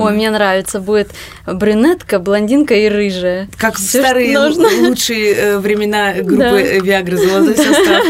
[0.00, 1.10] Ой, мне нравится, будет
[1.46, 3.48] брюнетка, блондинка и рыжая.
[3.58, 4.88] Как в Всё, старые что нужно.
[4.88, 6.60] лучшие э, времена группы Да.
[6.60, 8.04] э, Виагры «Золотой состав».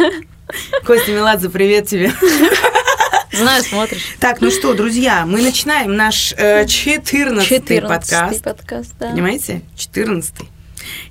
[0.84, 2.10] Костя Меладзе, привет тебе.
[3.32, 4.16] Знаю, смотришь.
[4.18, 8.42] Так, ну что, друзья, мы начинаем наш э, 14 14 подкаст.
[8.44, 9.10] подкаст, да.
[9.10, 9.62] Понимаете?
[9.76, 10.34] 14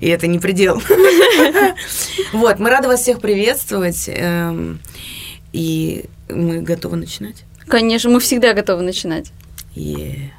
[0.00, 0.82] И это не предел.
[2.32, 4.04] Вот, мы рады вас всех приветствовать.
[4.08, 4.80] эм,
[5.52, 7.44] И мы готовы начинать.
[7.66, 9.32] Конечно, мы всегда готовы начинать.
[9.74, 10.32] Е.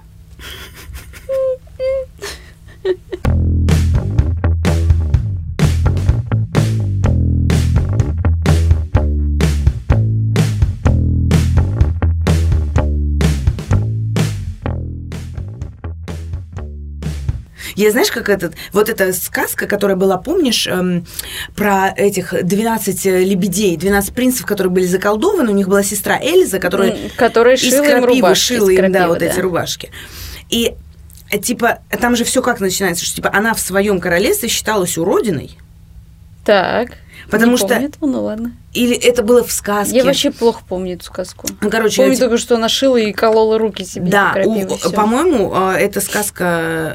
[17.81, 21.05] Я знаешь, как этот, вот эта сказка, которая была, помнишь, эм,
[21.55, 26.95] про этих 12 лебедей, 12 принцев, которые были заколдованы, у них была сестра Эльза, которая
[27.16, 28.53] Которая из шила им крапивы рубашки.
[28.53, 29.91] шила им, да, крапивы, вот эти рубашки.
[30.50, 30.91] И э,
[31.40, 35.58] типа, там же все как начинается, что типа она в своем королевстве считалась уродиной,
[36.45, 36.92] Так.
[37.30, 38.52] Потому не что- помню этого, ну ладно.
[38.73, 39.95] или это было в сказке.
[39.95, 41.47] Я вообще плохо помню эту сказку.
[41.70, 44.09] Короче, Помню эти- только, что она шила и колола руки себе.
[44.09, 46.44] да, у- по-моему, э, это сказка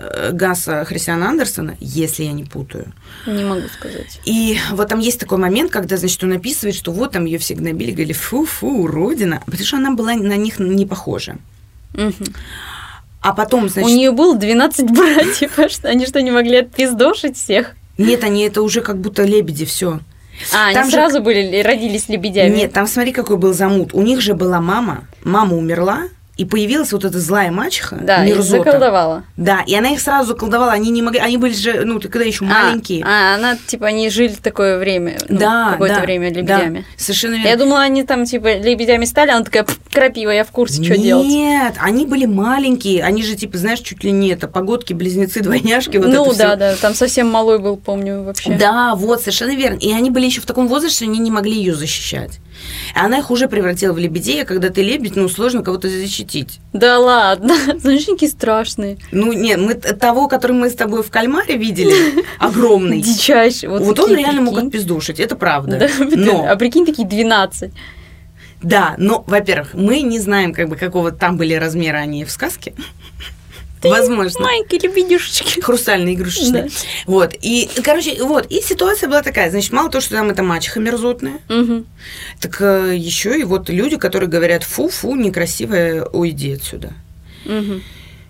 [0.02, 2.92] э, Гаса Христиана Андерсона, если я не путаю.
[3.26, 4.18] Не могу сказать.
[4.24, 7.54] И вот там есть такой момент, когда, значит, он описывает, что вот там ее все
[7.54, 11.36] гнобили, говорили, фу-фу, уродина, потому что она была на них не похожа.
[11.94, 12.14] Мгм.
[13.26, 17.36] А потом, значит, У нее было 12 братьев, а что, они что, не могли отпиздошить
[17.36, 17.74] всех?
[17.98, 20.00] нет, они это уже как будто лебеди, все.
[20.52, 22.54] А, Там они же- сразу были, родились лебедями.
[22.56, 23.94] Нет, там смотри, какой был замут.
[23.94, 26.02] У них же была мама, мама умерла,
[26.36, 28.64] и появилась вот эта злая мачеха, Да, мерзота.
[28.64, 29.24] заколдовала.
[29.36, 32.26] Да, и она их сразу заколдовала, они не могли, они были же, ну, ты когда
[32.26, 33.02] еще маленькие.
[33.04, 36.84] А, а, она, типа, они жили такое время, ну, да, какое-то да, время да, лебедями.
[36.96, 37.48] совершенно верно.
[37.48, 40.84] Я думала, они там, типа, лебедями стали, а она такая, «Пф, крапива, я в курсе,
[40.84, 41.26] что делать.
[41.26, 45.96] Нет, они были маленькие, они же, типа, знаешь, чуть ли не это, погодки, близнецы, двойняшки,
[45.96, 46.56] вот ну, да, всё.
[46.56, 48.50] да, там совсем малой был, помню, вообще.
[48.58, 49.78] Да, вот, совершенно верно.
[49.78, 52.40] И они были еще в таком возрасте, они не могли ее защищать.
[52.94, 56.60] И она их уже превратила в лебедей, а когда ты лебедь, ну, сложно кого-то защитить.
[56.72, 58.98] Да ладно, знаешь, какие страшные.
[59.12, 63.00] Ну, нет, мы того, который мы с тобой в кальмаре видели, огромный.
[63.00, 63.70] Дичайшие.
[63.70, 64.68] Вот, Вот он реально мог прикинь.
[64.68, 65.78] отпиздушить, это правда.
[65.78, 67.72] Да, Но, А прикинь, такие 12.
[68.62, 72.72] да, но, во-первых, мы не знаем, как бы, какого там были размера они в сказке.
[73.90, 74.40] Возможно.
[74.40, 75.60] Маленькие лебедюшечки.
[75.60, 76.64] Хрустальные игрушечные.
[76.64, 76.68] Да.
[77.06, 77.34] Вот.
[77.40, 78.46] И, короче, вот.
[78.50, 79.50] И ситуация была такая.
[79.50, 81.86] Значит, мало того, что там это мачеха мерзотная, Мгм.
[82.40, 86.92] так еще и вот люди, которые говорят, фу-фу, некрасивая, уйди отсюда.
[87.44, 87.82] Мгм.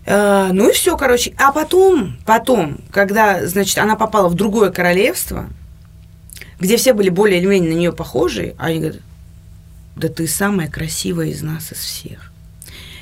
[0.04, 1.34] Э, ну и все, короче.
[1.36, 5.48] А потом, потом, когда, значит, она попала в другое королевство,
[6.60, 9.00] где все были более или менее на нее похожи, они говорят,
[9.96, 12.30] да ты самая красивая из нас, из всех.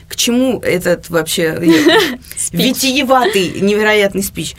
[0.09, 1.57] К чему этот вообще
[2.53, 4.55] витиеватый, невероятный спич?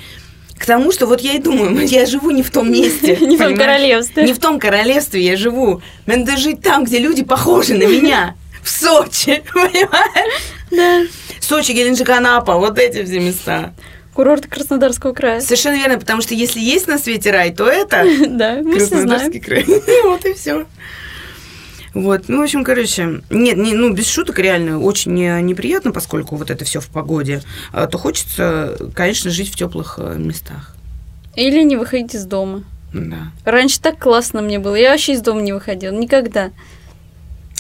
[0.57, 3.16] К тому, что вот я и думаю, я живу не в том месте.
[3.22, 4.23] Не в том королевстве.
[4.23, 5.81] Не в том королевстве я живу.
[6.05, 8.35] Мне надо жить там, где люди похожи на меня.
[8.63, 10.41] В Сочи, понимаешь?
[10.72, 11.03] Да.
[11.39, 13.73] Сочи, Геленджик, Анапа, вот эти все места.
[14.13, 15.41] Курорты Краснодарского края.
[15.41, 19.09] Совершенно верно, потому что если есть на свете рай, то это Да, мы все знаем.
[19.09, 19.66] Краснодарский край.
[20.05, 20.66] Вот и все.
[21.95, 26.35] Вот, ну, в общем, короче, нет, не, ну, без шуток, реально, очень э, неприятно, поскольку
[26.35, 27.41] вот это все в погоде,
[27.72, 30.75] а, то хочется, конечно, жить в теплых э, местах.
[31.38, 32.66] Или не выходить из дома.
[32.94, 33.31] Да.
[33.45, 34.75] Раньше так классно мне было.
[34.75, 35.94] Я вообще из дома не выходила.
[35.94, 36.51] Никогда.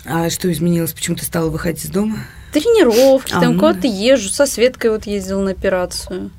[0.05, 0.91] А что изменилось?
[0.91, 2.17] Почему ты стала выходить из дома?
[2.51, 4.27] Тренировки, А, там ну куда-то езжу.
[4.27, 6.29] Со Светкой вот ездила на операцию.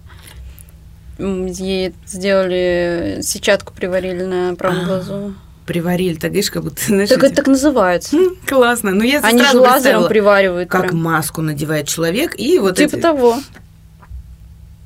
[1.19, 5.35] Ей сделали сетчатку приварили на правом А, глазу.
[5.67, 8.17] Приварили, так говоришь, как будто, знаешь, Так эти- это так называется.
[8.17, 8.93] М, Классно.
[8.93, 10.71] Ну, я Они же лазером приваривают.
[10.71, 11.03] как прям.
[11.03, 13.39] маску надевает человек, и вот Типа эти- того.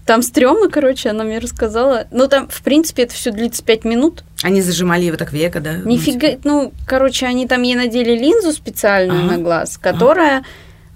[0.07, 2.07] Там стрёмно, короче, она мне рассказала.
[2.11, 4.25] Ну, там, в принципе, это все длится пять минут.
[4.43, 5.75] Они зажимали его так века, да?
[5.85, 9.33] Ну, Нифига, ну, короче, они там ей надели линзу специальную Ага.
[9.37, 10.43] на глаз, которая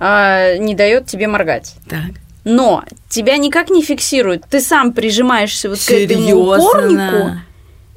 [0.00, 1.76] а, не дает тебе моргать.
[1.88, 2.00] Так.
[2.42, 4.44] Но тебя никак не фиксирует.
[4.50, 6.56] Ты сам прижимаешься вот к этому Серьезно?
[6.58, 7.40] упорнику,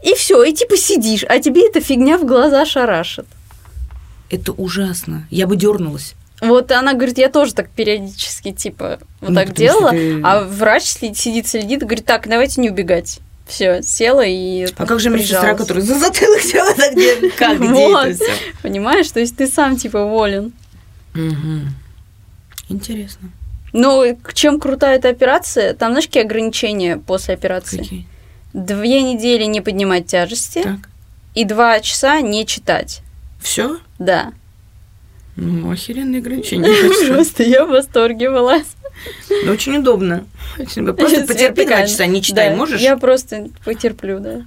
[0.03, 3.25] и все, и типа сидишь, а тебе эта фигня в глаза шарашит.
[4.29, 5.25] Это ужасно.
[5.29, 6.13] Я бы дернулась.
[6.41, 10.83] Вот она говорит, я тоже так периодически, типа, вот Ну, так делала, ты- а врач
[10.83, 13.19] сидит, следит, говорит, так, давайте не убегать.
[13.47, 17.67] Все, села и А как же медсестра, которая за затылок взяла, так где, как, где
[17.69, 18.05] Вот.
[18.07, 18.33] это все?
[18.61, 20.51] Понимаешь, то есть ты сам, типа, волен.
[22.69, 23.29] Интересно.
[23.73, 27.77] Ну, чем крутая эта операция, там, знаешь, какие ограничения после операции?
[27.77, 28.07] Какие?
[28.57, 30.89] Две недели не поднимать тяжести Так.
[31.35, 33.01] и два часа не читать.
[33.39, 33.77] Все?
[33.99, 34.33] Да.
[35.35, 37.07] Ну, охеренные ограничения.
[37.13, 38.61] Просто я в восторге была.
[39.45, 40.25] Ну, очень удобно.
[40.55, 42.81] Просто потерпи два часа, не читай, Да, можешь?
[42.81, 44.41] Я просто потерплю, да.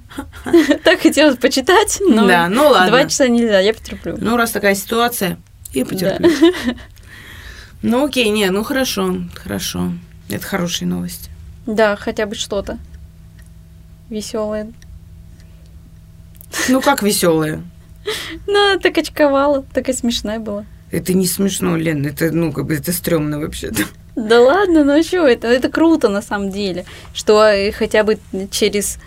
[0.83, 2.89] Так хотелось почитать, но Да, ну ладно.
[2.89, 4.17] два часа нельзя, я потерплю.
[4.19, 5.37] Ну, раз такая ситуация,
[5.71, 6.29] и потерплю.
[7.81, 9.93] Ну, окей, не, ну хорошо, хорошо.
[10.29, 11.29] Это хорошие новости.
[11.65, 12.77] Да, хотя бы что-то
[14.11, 14.71] веселое.
[16.69, 17.63] Ну, как веселые.
[18.47, 20.65] Ну, так очковала, так и смешная была.
[20.89, 23.83] Это не смешно, Лен, это, ну, как бы, это стрёмно вообще-то.
[24.15, 28.17] Да ладно, ну что, это, это круто на самом деле, что э, хотя бы
[28.49, 28.97] через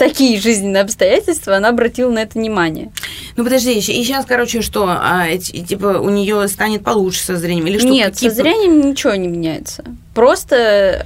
[0.00, 2.90] такие жизненные обстоятельства она обратила на это внимание.
[3.36, 7.66] Ну, подожди, и сейчас, короче, что, а, типа, у нее станет получше со зрением?
[7.68, 7.88] Или что?
[7.88, 9.84] Нет, какие со зрением ничего не меняется.
[10.14, 10.56] Просто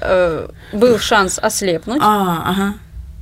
[0.01, 2.75] э, был шанс ослепнуть, А, ага,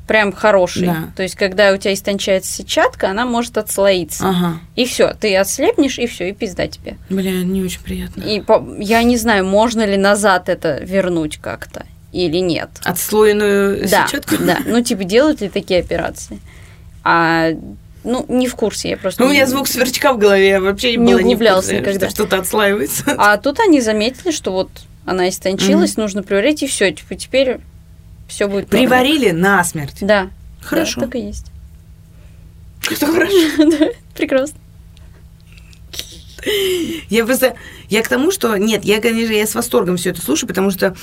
[0.07, 0.87] прям хороший.
[0.87, 0.97] Да.
[1.17, 4.29] То есть, когда у тебя истончается сетчатка, она может отслоиться.
[4.29, 4.61] ага.
[4.77, 6.97] И все, ты ослепнешь, и все, и пизда тебе.
[7.11, 8.23] Бля, не очень приятно.
[8.23, 12.71] И по- я не знаю, можно ли назад это вернуть как-то или нет.
[12.85, 14.37] Отслоенную Да, сетчатку?
[14.39, 14.59] да.
[14.67, 16.39] Ну, типа, делают ли такие операции?
[17.05, 17.51] А,
[18.05, 19.23] ну, не в курсе, я просто...
[19.23, 21.81] Ну, у меня не- звук сверчка в голове, я вообще Не была в углублялся курсе,
[21.81, 22.07] никогда.
[22.11, 23.05] Что что-то отслаивается.
[23.19, 24.69] А тут они заметили, что вот
[25.05, 27.59] она истончилась, нужно приварить, и все, типа, теперь
[28.29, 28.69] все будет.
[28.69, 29.97] Приварили насмерть.
[30.01, 30.31] Да.
[30.61, 31.01] Хорошо.
[31.01, 31.47] Да, так и есть.
[32.91, 33.33] Это хорошо.
[33.79, 34.59] Да, Прекрасно.
[37.09, 37.55] Я просто,
[37.89, 40.97] я к тому, что, нет, я, конечно, я с восторгом все это слушаю, потому что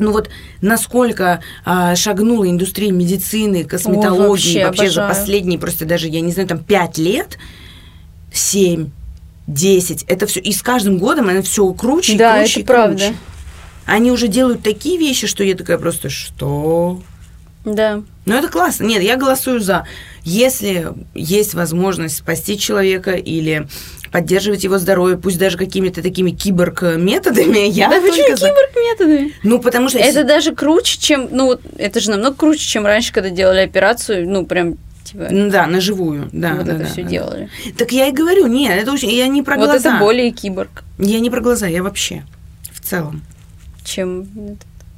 [0.00, 0.30] ну вот
[0.60, 6.48] насколько а, шагнула индустрия медицины, косметологии вообще вообще, за последние просто даже, я не знаю,
[6.48, 7.38] там пять лет,
[8.32, 8.90] семь,
[9.46, 13.04] десять, это все, и с каждым годом она все круче, Да, круче, это и правда.
[13.04, 13.16] круче.
[13.86, 17.00] Они уже делают такие вещи, что я такая просто, что?
[17.64, 18.02] Да.
[18.24, 18.84] Ну, это классно.
[18.84, 19.86] Нет, я голосую за.
[20.22, 23.66] Если есть возможность спасти человека или
[24.12, 28.48] поддерживать его здоровье, пусть даже какими-то такими киборг-методами, я да почему за.
[28.48, 29.34] киборг-методы?
[29.42, 29.98] Ну, потому что...
[29.98, 31.28] Это даже круче, чем...
[31.30, 35.50] Ну, вот это же намного круче, чем раньше, когда делали операцию, ну, прям, типа, Ну
[35.50, 36.54] Да, на живую, да.
[36.54, 37.08] вот да, это да, все да.
[37.08, 37.50] делали.
[37.76, 39.90] Так я и говорю, нет, это очень, я не про вот глаза.
[39.90, 42.24] это более киборг, Я не про глаза, я вообще
[42.72, 43.22] в целом.
[43.84, 44.28] чем...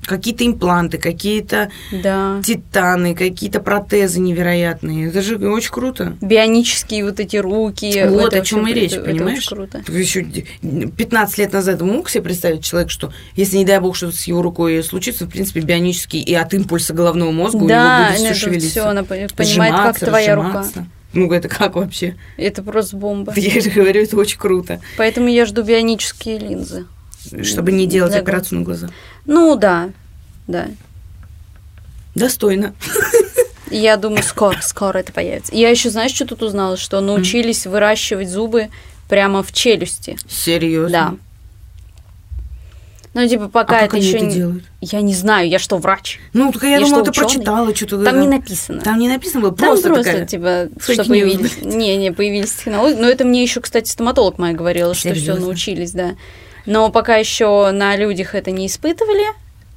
[0.04, 1.70] Какие-то импланты, какие-то
[2.02, 2.40] Да.
[2.44, 5.08] титаны, какие-то протезы невероятные.
[5.08, 6.16] Это же очень круто.
[6.20, 8.04] Бионические вот эти руки.
[8.08, 9.46] Вот о чем и речь, это- понимаешь?
[9.46, 9.92] Это очень круто.
[9.98, 10.24] Еще
[10.96, 14.42] 15 лет назад мог себе представить человек, что если, не дай бог, что-то с его
[14.42, 18.34] рукой случится, в принципе, бионический, и от импульса головного мозга у него Да, будет все
[18.34, 18.70] шевелиться.
[18.70, 20.66] все, она понимает, как твоя рука.
[21.12, 22.16] Ну, это как вообще?
[22.38, 23.32] Это просто бомба.
[23.36, 24.80] Я же говорю, это очень круто.
[24.96, 26.86] Поэтому я жду бионические линзы.
[27.44, 28.88] Чтобы не делать операцию на глаза.
[29.26, 29.90] Ну да,
[30.46, 30.68] да.
[32.14, 32.74] Достойно.
[33.70, 35.54] Я думаю, скоро, скоро это появится.
[35.54, 36.76] Я еще, знаешь, что тут узнала?
[36.76, 38.68] Что научились выращивать зубы
[39.08, 40.18] прямо в челюсти.
[40.28, 40.90] Серьезно.
[40.90, 41.14] Да.
[43.14, 44.34] Ну, типа, А пока как это еще это не...
[44.34, 44.64] делают?
[44.80, 46.18] Я не знаю, я что, врач?
[46.32, 48.04] Ну, только я, Я думала, что, ты прочитала что-то.
[48.04, 48.80] Там не написано.
[48.80, 50.26] Там не написано было, Там просто, просто, такая...
[50.26, 51.60] типа, фейк что появились.
[51.60, 52.98] Не, не, появились технологии.
[52.98, 56.14] Но это мне еще, кстати, стоматолог моя говорила, что все научились, да.
[56.66, 59.24] Но пока еще на людях это не испытывали.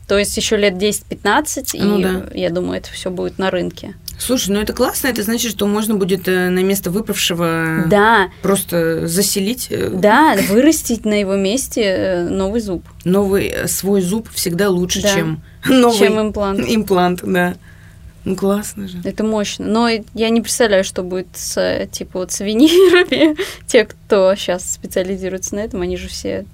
[0.07, 2.23] То есть еще лет 10-15, Ну и да.
[2.33, 3.95] я думаю, это все будет на рынке.
[4.19, 9.07] Слушай, ну это классно, это значит, что можно будет э, на место выпавшего Да, просто
[9.07, 14.69] заселить э, да, вырастить на его месте э, новый зуб, новый э, свой зуб всегда
[14.69, 15.13] лучше, Да.
[15.13, 16.61] чем новый чем имплант.
[16.65, 17.55] имплант, да.
[18.23, 18.99] Ну классно же.
[19.03, 19.65] Это мощно.
[19.67, 23.35] Но я не представляю, что будет с, э, типа, вот с винирами.
[23.67, 26.45] Те, кто сейчас специализируется на этом, они же все...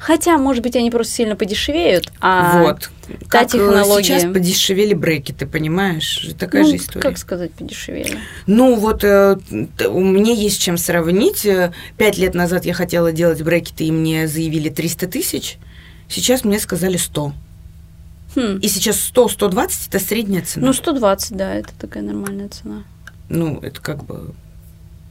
[0.00, 2.90] Хотя, может быть, они просто сильно подешевеют, а вот.
[3.28, 6.30] та Как э, технология- сейчас подешевели брекеты, понимаешь?
[6.38, 7.02] Такая ну, же история.
[7.02, 8.18] как сказать, подешевели.
[8.46, 9.36] Ну, вот э,
[9.86, 11.44] у меня есть чем сравнить.
[11.44, 15.58] Э, Пять лет назад я хотела делать брекеты, и мне заявили 300 тысяч.
[16.08, 17.34] Сейчас мне сказали 100.
[18.36, 18.58] Хм.
[18.62, 20.68] И сейчас 100-120– это средняя цена.
[20.68, 22.84] Ну, 120, да, это такая нормальная цена.
[23.28, 24.32] Ну, это как бы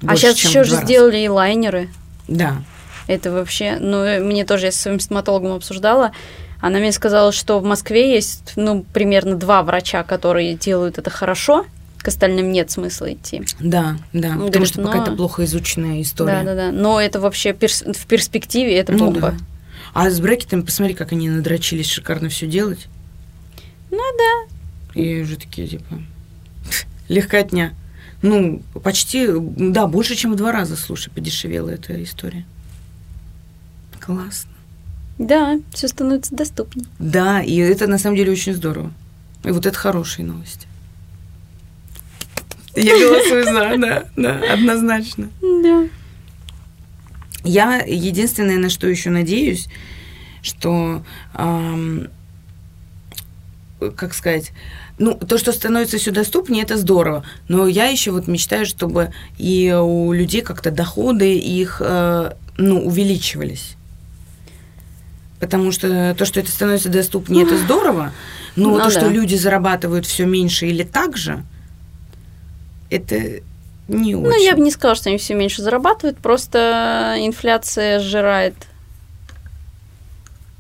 [0.01, 0.85] а больше, сейчас чем еще же раза.
[0.85, 1.89] сделали и лайнеры.
[2.27, 2.63] Да.
[3.09, 6.11] Это вообще, ну, э, мне тоже, я со своим стоматологом обсуждала,
[6.61, 11.65] она мне сказала, что в Москве есть, ну, примерно два врача, которые делают это хорошо,
[11.97, 13.41] к остальным нет смысла идти.
[13.59, 14.29] Да, да.
[14.29, 16.43] Он потому говорит, что пока но- это плохо изученная история.
[16.43, 16.71] Да, да, да.
[16.71, 19.31] Но это вообще перс- в перспективе это Ну бомба.
[19.31, 19.37] да.
[19.95, 22.85] А с брекетами, посмотри, как они надрочились шикарно все делать.
[23.89, 25.01] Ну да.
[25.01, 25.99] И уже такие, типа,
[27.09, 27.73] легкотня.
[28.21, 32.45] Ну, почти, да, больше, чем в два раза, слушай, подешевела эта история.
[34.09, 34.49] Классно.
[35.19, 36.87] Да, все становится доступнее.
[36.97, 38.91] Да, и это на самом деле очень здорово.
[39.43, 40.65] И вот это хорошие новости.
[42.75, 45.29] Я голосую за, да, да, однозначно.
[45.39, 45.87] Да.
[47.43, 49.67] Я единственное, на что еще надеюсь,
[50.41, 51.03] что,
[51.35, 52.07] ам,
[53.95, 54.53] как сказать,
[54.97, 57.23] ну, то, что становится все доступнее, это здорово.
[57.47, 63.75] Но я еще вот мечтаю, чтобы и у людей как-то доходы их, э, ну, увеличивались.
[65.39, 68.11] Потому что то, что это становится доступнее, это здорово.
[68.55, 68.89] Но Ну то, да.
[68.91, 71.43] что люди зарабатывают все меньше или так же,
[72.89, 73.41] это
[73.87, 74.29] не очень.
[74.29, 78.55] Ну, я бы не сказала, что они все меньше зарабатывают, просто инфляция сжирает.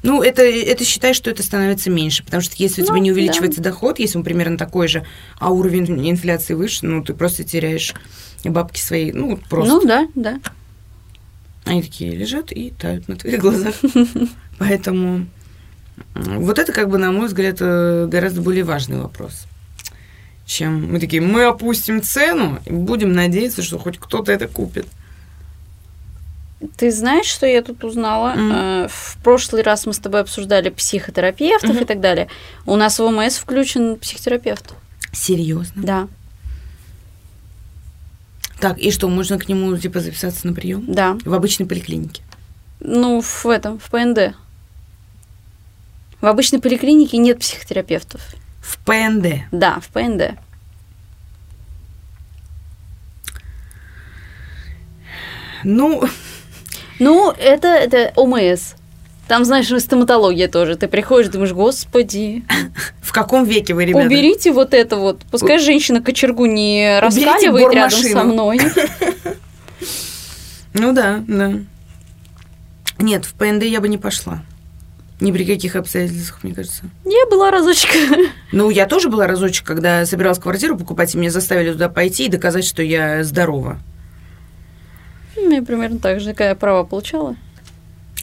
[0.01, 3.09] Ну, это, это считай, что это становится меньше, потому что если у тебя Ну, не
[3.09, 3.15] да.
[3.15, 5.05] увеличивается доход, если он примерно такой же,
[5.39, 7.93] а уровень инфляции выше, ну, ты просто теряешь
[8.45, 9.73] бабки свои, ну, просто.
[9.73, 10.39] Ну да, да.
[11.65, 13.75] Они такие лежат и тают на твоих глазах.
[14.59, 15.25] Поэтому
[16.15, 19.45] вот это, как бы, на мой взгляд, э, гораздо более важный вопрос.
[20.45, 24.85] Чем мы такие, мы опустим цену и будем надеяться, что хоть кто-то это купит.
[26.75, 28.33] Ты знаешь, что я тут узнала?
[28.35, 31.83] Э, В прошлый раз мы с тобой обсуждали психотерапевтов Мгм.
[31.83, 32.27] и так далее.
[32.65, 34.73] У нас в ОМС включен психотерапевт.
[35.13, 35.81] Серьезно.
[35.83, 36.07] Да,
[38.59, 40.83] Так, и что, можно к нему, типа, записаться на прием?
[40.87, 41.17] да.
[41.23, 42.21] В обычной поликлинике.
[42.81, 44.35] Ну, в этом, в ПНД.
[46.21, 48.21] В обычной поликлинике нет психотерапевтов.
[48.61, 49.43] В ПНД.
[49.51, 50.37] Да, в ПНД.
[55.63, 56.03] Ну,
[56.99, 58.73] Ну, это, это ОМС.
[59.27, 60.75] Там, знаешь, стоматология тоже.
[60.75, 62.43] Ты приходишь, думаешь, господи,
[63.01, 64.05] в каком веке вы, ребята?
[64.05, 65.21] уберите вот это вот.
[65.29, 68.59] Пускай женщина кочергу не раскаливает рядом со мной.
[70.73, 71.53] Ну да, да.
[72.99, 74.43] Нет, в ПНД я бы не пошла.
[75.19, 76.83] Ни при каких обстоятельствах, мне кажется.
[77.05, 77.89] Я была разочек.
[78.51, 82.29] Ну, я тоже была разочек, когда собиралась квартиру покупать, и меня заставили туда пойти и
[82.29, 83.79] доказать, что я здорова.
[85.35, 87.35] Я примерно так же, какая права получала.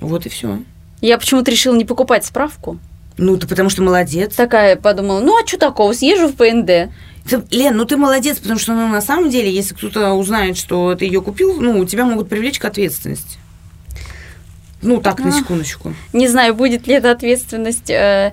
[0.00, 0.62] Вот и все.
[1.00, 2.78] Я почему-то решила не покупать справку.
[3.18, 4.34] Ну, ты потому что молодец.
[4.34, 6.90] Такая подумала, ну а что такого, съезжу в ПНД.
[7.28, 10.94] Ты- Лен, ну ты молодец, потому что ну, на самом деле, если кто-то узнает, что
[10.94, 13.38] ты ее купил, ну, тебя могут привлечь к ответственности.
[14.82, 15.32] Ну, так, на А.
[15.32, 15.94] секундочку.
[16.12, 18.32] Не знаю, будет ли эта ответственность, э,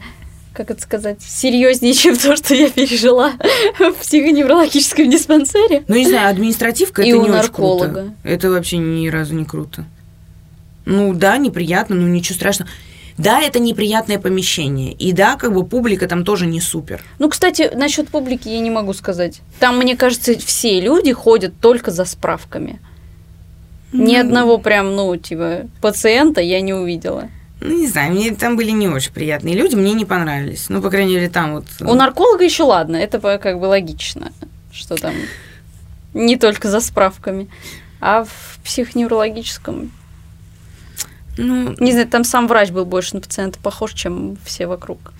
[0.53, 3.33] как это сказать, серьезнее, чем то, что я пережила
[3.79, 5.83] в психоневрологическом диспансере.
[5.87, 8.13] Ну, не знаю, административка это не очень круто.
[8.23, 9.85] Это вообще ни разу не круто.
[10.85, 12.69] Ну да, неприятно, но ничего страшного.
[13.17, 14.91] Да, это неприятное помещение.
[14.93, 17.03] И да, как бы публика там тоже не супер.
[17.19, 19.41] Ну, кстати, насчет публики я не могу сказать.
[19.59, 22.79] Там, мне кажется, все люди ходят только за справками.
[23.93, 27.29] Ни Ну, одного прям, ну, типа, пациента я не увидела.
[27.61, 30.65] Ну, не знаю, мне там были не очень приятные люди, мне не понравились.
[30.69, 31.65] Ну, по крайней мере, там вот...
[31.79, 34.33] У нарколога еще ладно, это как бы логично,
[34.73, 35.13] что там
[36.13, 37.47] не только за справками.
[38.01, 39.91] А в психоневрологическом,
[41.37, 45.13] Ну, не знаю, там сам врач был больше на пациента похож, чем все вокруг.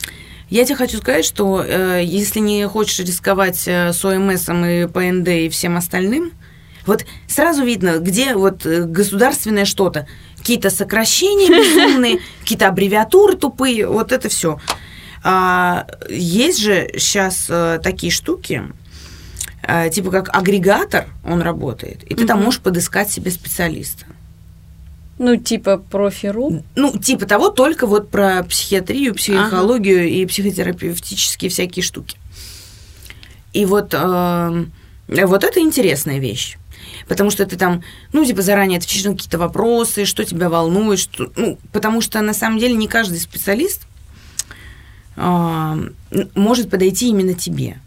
[0.50, 5.28] я тебе хочу сказать, что э, если не хочешь рисковать э, с ОМСом и ПНД
[5.30, 6.32] и всем остальным,
[6.86, 10.08] вот сразу видно, где вот э, государственное что-то.
[10.38, 14.60] Какие-то сокращения безумные, какие-то аббревиатуры тупые, вот это все.
[16.10, 17.50] есть же сейчас
[17.82, 18.64] такие штуки,
[19.66, 22.46] э, типа как агрегатор, он работает, и ты там Мгм.
[22.46, 24.06] можешь подыскать себе специалиста.
[25.20, 26.64] Ну, типа профи.ру.
[26.76, 32.18] Ну, типа того, только вот про психиатрию, психологию и психотерапевтические всякие штуки.
[33.54, 34.66] И вот, э,
[35.08, 36.58] вот это интересная вещь.
[37.08, 41.32] Потому что ты там, ну, типа, заранее отвечаешь на какие-то вопросы, что тебя волнует, что,
[41.36, 43.82] ну, потому что на самом деле не каждый специалист
[45.16, 45.90] э,
[46.36, 47.78] может подойти именно тебе.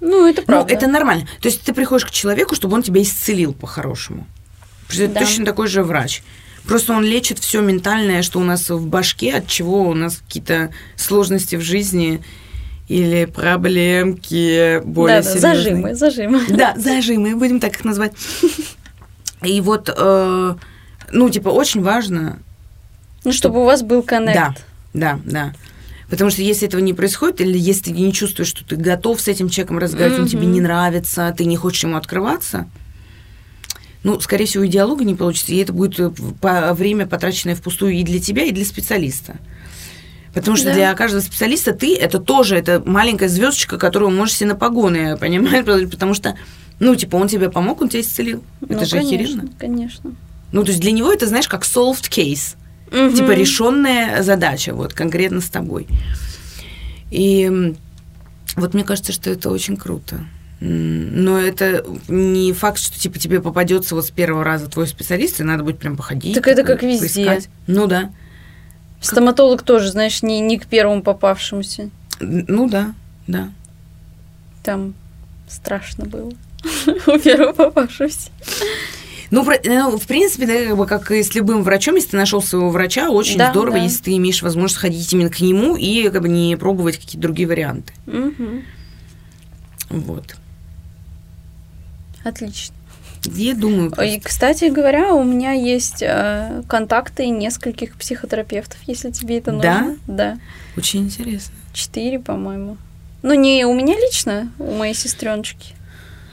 [0.00, 0.72] Ну, это правда.
[0.72, 1.26] Ну, это нормально.
[1.40, 4.26] То есть ты приходишь к человеку, чтобы он тебя исцелил по-хорошему.
[4.90, 5.20] Это Да.
[5.20, 6.22] точно такой же врач.
[6.66, 10.70] Просто он лечит все ментальное, что у нас в башке, от чего у нас какие-то
[10.96, 12.22] сложности в жизни
[12.88, 15.54] или проблемки более Да, серьезные.
[15.54, 16.40] зажимы, зажимы.
[16.48, 18.12] Да, зажимы, будем так их назвать.
[19.42, 20.54] И вот, э,
[21.12, 22.38] ну, типа, очень важно
[23.24, 24.34] Ну, чтобы у вас был коннект.
[24.34, 24.54] да,
[24.92, 25.54] да, да.
[26.10, 29.28] Потому что если этого не происходит, или если ты не чувствуешь, что ты готов с
[29.28, 32.68] этим человеком разговаривать, он тебе не нравится, ты не хочешь ему открываться,
[34.02, 36.10] ну, скорее всего, и диалога не получится, и это будет э,
[36.74, 39.36] время, потраченное впустую и для тебя, и для специалиста.
[40.34, 40.74] Потому что Да.
[40.74, 45.64] для каждого специалиста ты это тоже это маленькая звездочка, которую можешь себе на погоны, понимаешь?
[45.90, 46.36] Потому что,
[46.80, 48.42] ну, типа, он тебе помог, он тебя исцелил.
[48.62, 49.42] Это Ну, же охеренно.
[49.42, 50.14] конечно, конечно.
[50.52, 52.56] Ну, то есть для него это, знаешь, как solved case.
[52.90, 53.32] Типа Мгм.
[53.32, 55.86] решенная задача, вот конкретно с тобой.
[57.10, 57.74] И
[58.56, 60.20] вот мне кажется, что это очень круто.
[60.60, 65.42] Но это не факт, что типа тебе попадется вот с первого раза твой специалист, и
[65.44, 66.34] надо будет прям походить.
[66.34, 67.24] Так это такой, как везде.
[67.24, 67.48] поискать.
[67.66, 68.10] Ну да.
[69.06, 71.90] Стоматолог тоже, знаешь, не, не к первому попавшемуся.
[72.20, 72.94] Ну да,
[73.26, 73.50] да.
[74.62, 74.94] Там
[75.48, 76.32] страшно было
[77.06, 78.30] у первого попавшегося.
[79.30, 82.16] Ну, про- ну, в принципе, да, как, бы, как и с любым врачом, если ты
[82.16, 83.82] нашел своего врача, очень Да, здорово, да.
[83.82, 87.48] если ты имеешь возможность ходить именно к нему и как бы не пробовать какие-то другие
[87.48, 87.92] варианты.
[88.06, 88.62] Мгм.
[89.90, 90.36] Вот.
[92.22, 92.74] Отлично.
[93.32, 99.38] Я думаю, И, просто- кстати говоря, у меня есть э, контакты нескольких психотерапевтов, если тебе
[99.38, 99.80] это Да?
[99.80, 99.96] нужно.
[100.06, 100.38] Да.
[100.76, 101.54] очень интересно.
[101.72, 102.76] Четыре, по-моему.
[103.22, 105.74] Ну, не у меня лично, у моей сестреночки.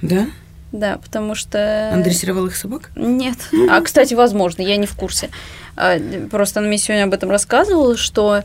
[0.02, 0.28] Да?
[0.72, 1.92] Да, потому что...
[1.94, 2.92] Он дрессировал их собак?
[2.96, 3.38] Нет.
[3.70, 5.30] А, кстати, возможно, я не в курсе.
[5.76, 5.98] А,
[6.30, 8.44] Просто она мне сегодня об этом рассказывала, что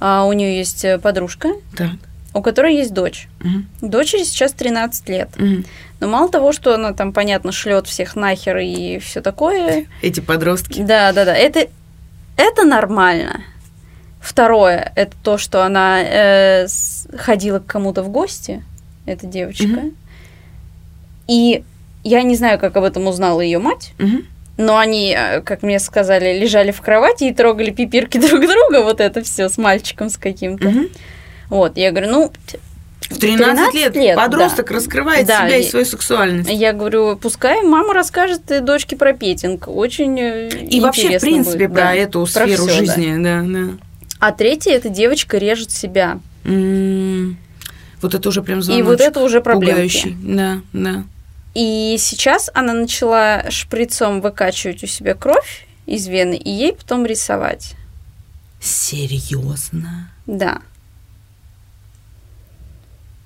[0.00, 1.90] а, у нее есть э, подружка, Так.
[2.34, 3.28] У которой есть дочь.
[3.40, 3.66] Мгм.
[3.80, 5.28] Дочери сейчас 13 лет.
[5.36, 5.64] Мгм.
[6.00, 9.86] Но мало того, что она там, понятно, шлет всех нахер и все такое.
[10.02, 10.82] Эти подростки.
[10.82, 11.34] Да, да, да.
[11.36, 11.68] Это,
[12.36, 13.42] это нормально.
[14.20, 16.66] Второе, это то, что она э,
[17.16, 18.62] ходила к кому-то в гости,
[19.04, 19.64] эта девочка.
[19.66, 19.96] Мгм.
[21.28, 21.64] И
[22.04, 24.26] я не знаю, как об этом узнала ее мать, Мгм.
[24.56, 29.00] но они, э, как мне сказали, лежали в кровати и трогали пипирки друг друга, вот
[29.00, 30.68] это все с мальчиком с каким-то.
[30.68, 30.88] Мгм.
[31.52, 32.32] Вот, я говорю, ну,
[33.10, 34.74] В 13, лет, лет, подросток да.
[34.74, 36.48] раскрывает Да, себя и и- свою сексуальность.
[36.48, 39.68] я говорю, пускай мама расскажет дочке про петинг.
[39.68, 41.94] Очень э, И вообще, в принципе, будет, про да.
[41.94, 42.72] эту Про сферу всё, да.
[42.72, 43.76] жизни, да, да.
[44.18, 46.20] А третье, эта девочка режет себя.
[46.44, 47.36] М,
[48.00, 49.74] Вот это уже прям И звоночек вот это уже проблемки.
[49.74, 50.16] пугающий.
[50.22, 51.04] Да, да.
[51.54, 57.74] И сейчас она начала шприцом выкачивать у себя кровь из вены и ей потом рисовать.
[58.58, 60.08] Серьезно?
[60.26, 60.58] Да.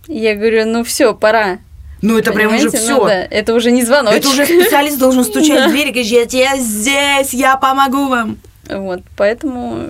[0.08, 1.58] Я говорю, ну все, пора.
[2.02, 2.78] Ну, это прям уже Понимаете?
[2.78, 2.96] все.
[2.98, 4.18] Ну да, это уже не звоночек.
[4.20, 5.68] Это уже специалист должен стучать Да.
[5.68, 8.38] в дверь и говорить, я здесь, я помогу вам.
[8.68, 9.88] Вот, поэтому,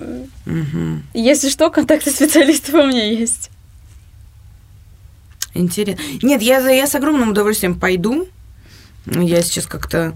[1.13, 3.49] если что, контакты специалистов у меня есть.
[5.53, 6.03] Интересно.
[6.21, 8.27] Нет, я, я с огромным удовольствием пойду.
[9.07, 10.13] Я сейчас как-то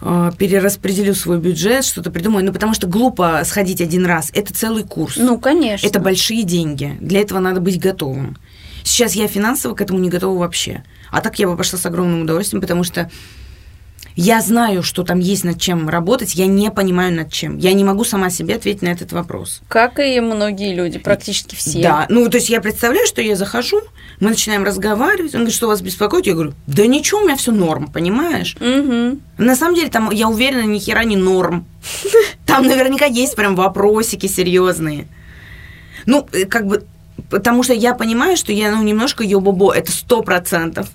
[0.00, 2.44] э, перераспределю свой бюджет, что-то придумаю.
[2.44, 4.30] Ну, потому что глупо сходить один раз.
[4.34, 5.16] Это целый курс.
[5.16, 5.86] Ну, конечно.
[5.86, 6.96] Это большие деньги.
[7.00, 8.36] Для этого надо быть готовым.
[8.84, 10.84] Сейчас я финансово к этому не готова вообще.
[11.10, 13.10] А так я бы пошла с огромным удовольствием, потому что
[14.16, 17.58] я знаю, что там есть над чем работать, я не понимаю над чем.
[17.58, 19.60] Я не могу сама себе ответить на этот вопрос.
[19.66, 21.82] Как и многие люди, практически все.
[21.82, 23.80] Да, ну то есть я представляю, что я захожу,
[24.20, 26.26] мы начинаем разговаривать, он говорит, что вас беспокоит?
[26.26, 28.56] Я говорю, да ничего, у меня все норм, понимаешь?
[28.60, 29.20] Мгм.
[29.38, 31.66] На самом деле там, я уверена, ни хера не норм.
[32.46, 35.08] Там наверняка есть прям вопросики серьезные.
[36.06, 36.86] Ну, э, как бы,
[37.30, 40.90] потому что я понимаю, что я, ну, немножко ёбобо, это сто процентов.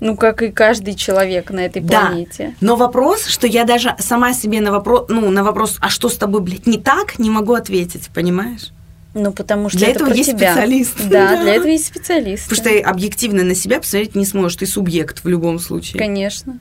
[0.00, 2.06] Ну, как и каждый человек на этой Да.
[2.06, 2.54] планете.
[2.62, 6.16] Но вопрос, что я даже сама себе на вопрос, ну, на вопрос, а что с
[6.16, 8.70] тобой, блядь, не так, не могу ответить, понимаешь?
[9.12, 10.52] Ну, потому что Для это этого есть тебя.
[10.52, 10.96] специалист.
[11.10, 11.42] Да, Да.
[11.42, 12.48] для этого есть специалист.
[12.48, 15.98] Потому что объективно на себя посмотреть не сможешь, ты субъект в любом случае.
[15.98, 16.58] Конечно.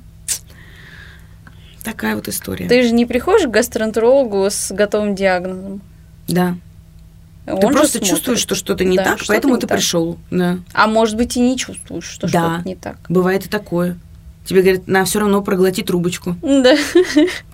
[1.84, 2.68] Такая вот история.
[2.68, 5.82] Ты же не приходишь к гастроэнтерологу с готовым диагнозом.
[6.28, 6.56] Да.
[7.48, 9.78] Он ты же просто чувствуешь, что что-то не Да, так, что-то поэтому не ты так.
[9.78, 10.20] пришел.
[10.30, 10.60] Да.
[10.74, 12.56] А может быть и не чувствуешь, что Да.
[12.56, 12.98] что-то не так.
[13.10, 13.98] Бывает и такое.
[14.46, 16.36] Тебе говорят, на все равно проглоти трубочку.
[16.42, 16.76] Да,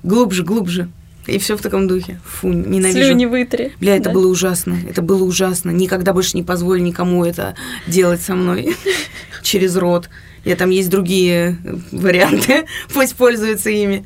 [0.04, 0.90] Глубже, глубже.
[1.28, 2.20] И все в таком духе.
[2.24, 3.00] Фу, ненавижу.
[3.08, 3.74] слюни вытри.
[3.80, 4.12] Бля, это Да.
[4.12, 4.78] было ужасно.
[4.88, 5.72] Это было ужасно.
[5.72, 7.56] Никогда больше не позволю никому это
[7.88, 8.76] делать со мной
[9.42, 10.10] через рот.
[10.44, 12.66] Я там есть другие э, варианты.
[12.94, 14.06] Пусть пользуются ими.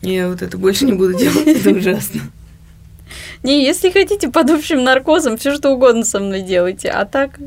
[0.00, 1.46] Я вот это больше не буду делать.
[1.46, 2.22] Это ужасно.
[3.42, 6.88] Не, если хотите под общим наркозом, все что угодно со мной делайте.
[6.90, 7.38] А так,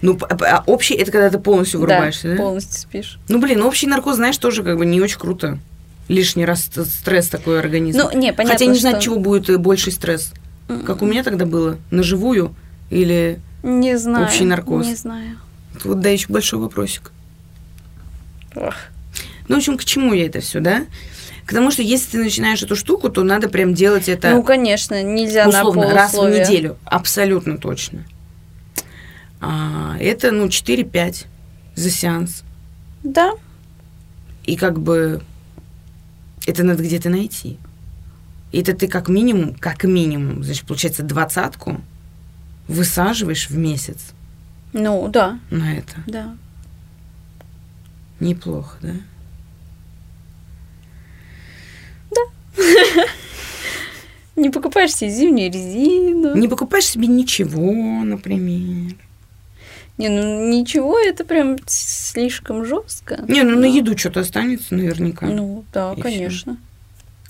[0.00, 2.36] Ну, а общий это когда ты полностью вырубаешься, да?
[2.36, 3.18] полностью спишь.
[3.28, 5.58] Ну, блин, общий наркоз, знаешь, тоже как бы не очень круто.
[6.08, 7.98] Лишний раз ст- стресс такой организм.
[7.98, 10.32] Ну, не, понятно, Хотя не что- чего будет э, больший стресс.
[10.86, 11.78] Как у меня тогда было?
[11.90, 12.54] На живую
[12.90, 13.38] или...
[13.62, 14.26] Не знаю.
[14.26, 14.86] Общий наркоз.
[14.86, 15.38] Не знаю.
[15.84, 17.10] Вот да, еще большой вопросик.
[18.54, 18.74] Ох.
[19.48, 20.84] Ну, в общем, к чему я это все, да?
[21.46, 25.02] К тому, что если ты начинаешь эту штуку, то надо прям делать это Ну, конечно,
[25.02, 26.78] нельзя условно на раз в неделю.
[26.84, 28.04] Абсолютно точно.
[29.40, 31.26] А, это, ну, 4-5
[31.74, 32.42] за сеанс.
[33.02, 33.32] Да,
[34.46, 35.22] И как бы
[36.46, 37.58] это надо где-то найти.
[38.52, 41.80] И это ты как минимум, как минимум, значит, получается, двадцатку
[42.68, 43.98] высаживаешь в месяц
[44.72, 45.96] ну, да, на это.
[46.06, 46.36] да.
[48.20, 48.94] Неплохо, да?
[54.36, 56.34] Не покупаешь себе зимнюю резину.
[56.34, 57.72] Не покупаешь себе ничего,
[58.04, 58.96] например.
[59.96, 63.24] Не, ну ничего, это прям слишком жестко.
[63.28, 65.26] Не, ну на еду что-то останется наверняка.
[65.26, 66.56] Ну, да, И конечно.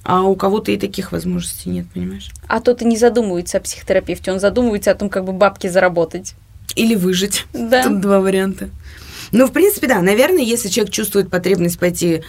[0.03, 2.31] А у кого-то и таких возможностей нет, понимаешь?
[2.47, 6.35] А тот и не задумывается о психотерапевте, он задумывается о том, как бы бабки заработать.
[6.75, 7.47] Или выжить.
[7.53, 7.85] Да.
[7.85, 8.71] Тут два варианта.
[9.33, 10.01] Ну, в принципе, да.
[10.01, 12.23] Наверное, если человек чувствует потребность пойти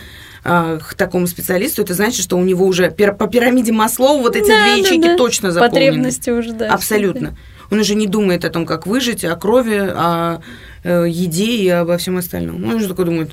[0.48, 4.48] а, к такому специалисту, это значит, что у него уже по пирамиде Маслоу вот эти
[4.48, 5.18] Да, две ячейки да.
[5.18, 5.88] точно заполнены.
[5.88, 6.72] Потребности уже, да.
[6.72, 7.36] Абсолютно.
[7.72, 10.42] Он уже не думает о том, как выжить, о крови, о
[10.84, 12.64] э, еде и обо всем остальном.
[12.64, 13.32] Он уже такой думает,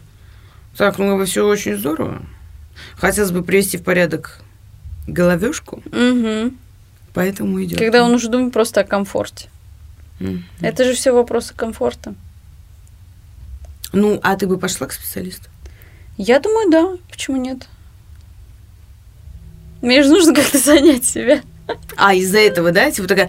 [0.74, 2.22] так, ну, все очень здорово.
[2.96, 4.40] Хотелось бы привести в порядок
[5.06, 6.56] головешку, Мгм.
[7.12, 7.78] поэтому идет.
[7.78, 9.50] Когда он уже думает просто о комфорте.
[10.62, 12.14] Это же все вопросы комфорта.
[13.92, 15.50] Ну, а ты бы пошла к специалисту?
[16.16, 16.88] Я думаю, да.
[17.10, 17.66] Почему нет?
[19.80, 21.42] Мне же нужно как-то занять себя.
[21.96, 22.90] А, из-за этого, да?
[22.90, 23.28] Типа такая,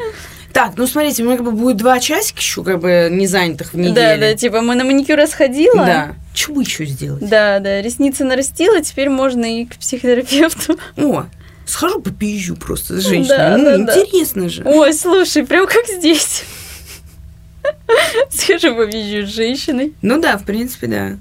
[0.53, 3.73] так, ну смотрите, у меня как бы будет два часика еще как бы не занятых
[3.73, 3.95] в неделю.
[3.95, 5.85] Да, да, типа мы на маникюр сходила.
[5.85, 6.15] Да.
[6.49, 7.27] Бы еще сделать?
[7.27, 10.77] Да, да, ресницы нарастила, теперь можно и к психотерапевту.
[10.97, 11.25] О,
[11.65, 13.37] схожу попизжу просто с женщиной.
[13.37, 14.01] Да, ну, да, да.
[14.01, 14.63] интересно же.
[14.65, 16.43] Ой, слушай, прям как здесь.
[18.29, 19.93] Скажи, побежишь с женщиной.
[20.01, 21.17] Ну да, в принципе, да.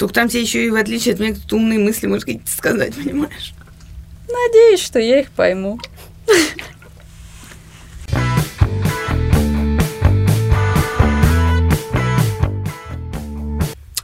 [0.00, 2.94] Только там тебе еще и в отличие от меня кто-то умные мысли может какие-то сказать,
[2.94, 3.52] понимаешь?
[4.26, 5.78] Надеюсь, что я их пойму.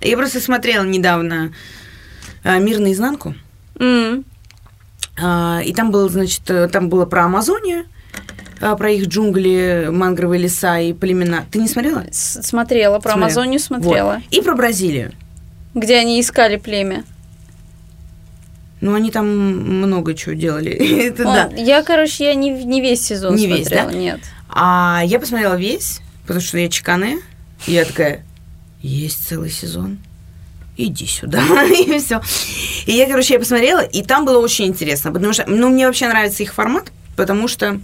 [0.00, 1.52] Я просто смотрела недавно
[2.44, 3.34] а, «Мир наизнанку»,
[5.18, 7.86] а, и там было, значит, э, там было про Амазонию,
[8.60, 11.46] а, про их джунгли, мангровые леса и племена.
[11.50, 12.04] Ты не смотрела?
[12.12, 13.24] с- Смотрела, про Смотрела.
[13.24, 14.12] Амазонию смотрела.
[14.16, 14.22] Вот.
[14.30, 15.12] И про Бразилию.
[15.76, 17.04] Где они искали племя.
[18.80, 20.70] Ну, они там много чего делали.
[21.06, 21.50] Это да.
[21.52, 23.96] Он- Я, короче, я не, не весь сезон Не весь, смотрела, да?
[23.98, 24.20] нет.
[24.48, 27.18] А я посмотрела весь, потому что я чекане.
[27.66, 28.24] И я такая,
[28.80, 29.98] есть целый сезон.
[30.78, 31.42] Иди сюда.
[31.64, 32.22] и все.
[32.86, 36.08] И я, короче, я посмотрела, и там было очень интересно, потому что, ну, мне вообще
[36.08, 37.80] нравится их формат, потому что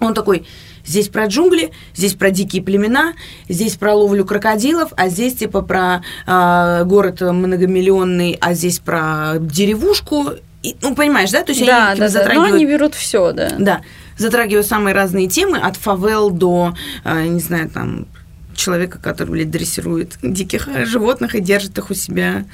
[0.00, 0.46] он такой,
[0.84, 3.14] здесь про джунгли, здесь про дикие племена,
[3.48, 10.30] здесь про ловлю крокодилов, а здесь типа про а, город многомиллионный, а здесь про деревушку.
[10.62, 11.42] И, ну, понимаешь, да?
[11.42, 12.18] То есть Да, они да, типа, да.
[12.18, 13.52] Но затрагивают они берут все, да.
[13.58, 13.80] да,
[14.18, 18.06] затрагивают самые разные темы, от фавел до, э, не знаю, там,
[18.54, 22.44] человека, который, блядь, дрессирует диких э, животных и держит их у себя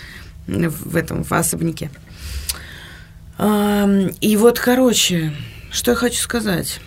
[0.46, 1.90] в этом, в особняке.
[3.38, 5.32] И вот, короче,
[5.72, 6.80] что я хочу сказать.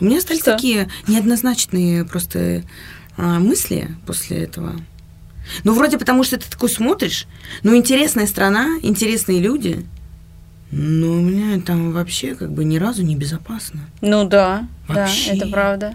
[0.00, 0.52] У меня стали Что?
[0.52, 2.62] такие неоднозначные просто
[3.16, 4.74] а, мысли после этого.
[5.64, 7.26] Ну, вроде потому, что ты такой смотришь,
[7.62, 9.84] ну, интересная страна, интересные люди,
[10.70, 13.80] но у меня там вообще как бы ни разу не безопасно.
[14.00, 15.30] Ну да, Вообще.
[15.32, 15.94] да, это правда.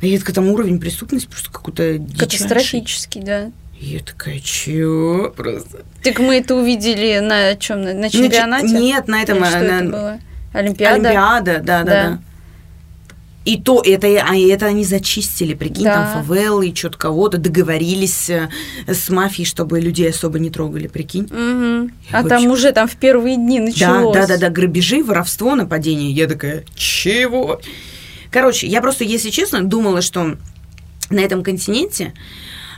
[0.00, 2.00] И это там уровень преступности просто какой-то.
[2.18, 3.50] Катастрофический, да.
[3.78, 5.32] Я такая, чё?
[5.36, 5.84] Просто.
[6.02, 7.82] Так мы это увидели на чем?
[7.82, 8.68] На, на чемпионате?
[8.68, 9.38] Нет, на этом...
[9.38, 10.18] Или что на- это было?
[10.52, 10.94] Олимпиада?
[10.94, 12.10] Олимпиада, да, да, Да.
[12.10, 12.18] да.
[13.46, 15.94] И то, это, а это они зачистили, прикинь, Да.
[16.12, 18.48] там фавелы, что-то кого-то, договорились э,
[18.88, 21.28] с мафией, чтобы людей особо не трогали, прикинь.
[21.30, 24.14] Я А там очень- уже там в первые дни Да, началось.
[24.16, 26.10] да, да, да, грабежи, воровство, нападение.
[26.10, 27.60] Я такая, чего?
[28.32, 30.36] Короче, я просто, если честно, думала, что
[31.08, 32.12] на этом континенте,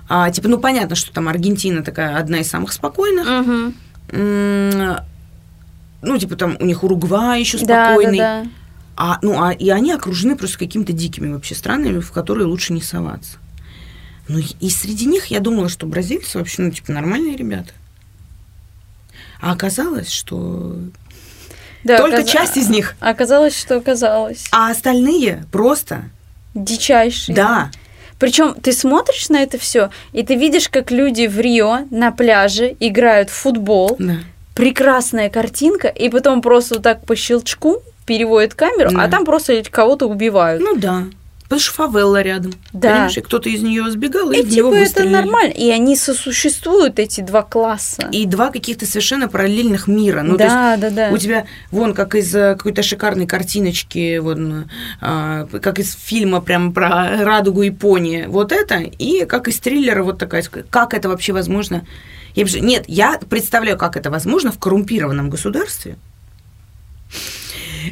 [0.06, 3.26] а, типа, ну, понятно, что там Аргентина такая одна из самых спокойных.
[4.12, 4.96] М,
[6.00, 8.18] Ну, типа, там у них Уругвай еще Да, да, спокойный.
[8.18, 8.44] да.
[9.00, 12.82] А, ну, а, и они окружены просто какими-то дикими вообще странами, в которые лучше не
[12.82, 13.36] соваться.
[14.26, 17.70] Ну, и- среди них я думала, что бразильцы вообще, ну, типа, нормальные ребята.
[19.40, 20.76] А оказалось, что
[21.84, 22.96] Да, только оказ- часть из них.
[22.98, 24.46] Оказалось, что оказалось.
[24.50, 26.10] А остальные просто,
[26.54, 27.34] Дичайший.
[27.34, 27.70] да,
[28.18, 32.76] Причем ты смотришь на это все, и ты видишь, как люди в Рио на пляже
[32.80, 33.94] играют в футбол.
[34.00, 34.16] да.
[34.56, 39.04] Прекрасная картинка, и потом просто вот так по щелчку переводят камеру, Да.
[39.04, 40.62] а там просто кого-то убивают.
[40.62, 41.04] Ну да.
[41.44, 42.52] Потому что фавелла рядом.
[42.74, 42.90] Да.
[42.90, 45.12] Понимаешь, и кто-то из нее сбегал, и, и в него типа это выстрелили.
[45.12, 45.52] нормально.
[45.52, 48.06] И они сосуществуют, эти два класса.
[48.12, 50.20] И два каких-то совершенно параллельных мира.
[50.22, 51.08] Ну, то есть да, да, да.
[51.10, 54.68] У тебя, вон, как из э, какой-то шикарной картиночки, вон,
[55.00, 60.18] а, как из фильма прям про радугу Японии, вот это, и как из триллера вот
[60.18, 61.86] такая, как это вообще возможно?
[62.34, 65.96] Я нет, я представляю, как это возможно в коррумпированном государстве,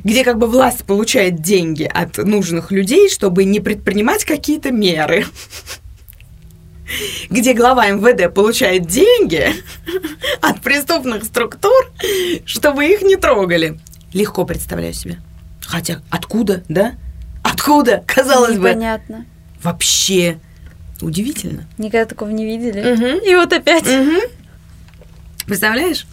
[0.05, 5.27] где как бы власть получает деньги от нужных людей, чтобы не предпринимать какие-то меры.
[7.31, 9.53] Где глава МВД получает деньги
[10.41, 11.91] от преступных структур,
[12.45, 13.81] чтобы их не трогали.
[14.13, 15.19] Легко представляю себе.
[15.67, 16.95] Хотя откуда, да?
[17.43, 19.27] Откуда, казалось бы, Непонятно.
[19.63, 20.39] вообще
[21.01, 21.67] удивительно.
[21.77, 22.93] Никогда такого не видели.
[22.93, 23.19] Мгм.
[23.25, 23.85] И вот опять.
[23.85, 24.21] Мгм.
[25.47, 26.07] Представляешь?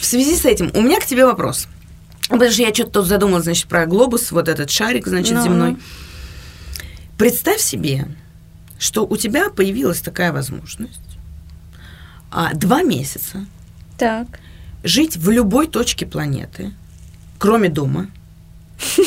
[0.00, 1.68] в связи с этим у меня к тебе вопрос.
[2.28, 5.42] Потому что я что-то задумала, значит, про глобус, вот этот шарик, значит, Ну.
[5.44, 5.76] земной.
[7.16, 8.06] Представь себе,
[8.78, 11.00] что у тебя появилась такая возможность
[12.30, 13.44] а, два месяца
[13.98, 14.26] Так.
[14.84, 16.72] жить в любой точке планеты,
[17.38, 18.08] кроме дома.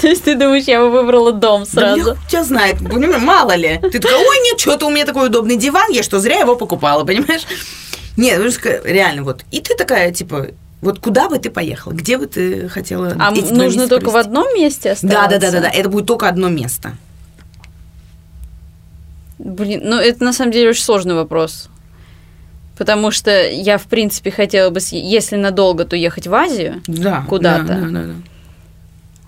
[0.00, 2.16] То есть ты думаешь, я бы выбрала дом сразу?
[2.28, 3.78] тебя знает, понимаешь, мало ли.
[3.82, 7.04] Ты такая, ой, нет, что-то у меня такой удобный диван, я что, зря его покупала,
[7.04, 7.42] понимаешь?
[8.16, 8.40] Нет,
[8.84, 9.44] реально, вот.
[9.50, 10.48] И ты такая, типа,
[10.84, 11.92] вот куда бы ты поехала?
[11.92, 14.28] Где бы ты хотела А эти нужно только в провести?
[14.28, 14.92] одном месте Да,
[15.24, 15.30] оставаться?
[15.30, 15.68] да, да, да, да.
[15.70, 16.96] Это будет только одно место.
[19.38, 21.68] Блин, ну это на самом деле очень сложный вопрос.
[22.78, 26.82] Потому что я, в принципе, хотела бы, если надолго, то ехать в Азию.
[26.86, 27.24] Да.
[27.28, 27.64] Куда-то.
[27.66, 28.14] Да, да, да, да.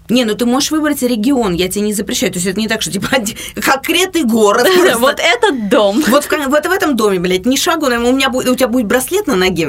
[0.09, 2.33] Не, ну ты можешь выбрать регион, я тебе не запрещаю.
[2.33, 3.09] То есть это не так, что типа
[3.61, 4.66] конкретный город.
[4.97, 6.03] Вот этот дом.
[6.09, 9.37] Вот в, этом доме, блядь, ни шагу, у меня будет, у тебя будет браслет на
[9.37, 9.69] ноге,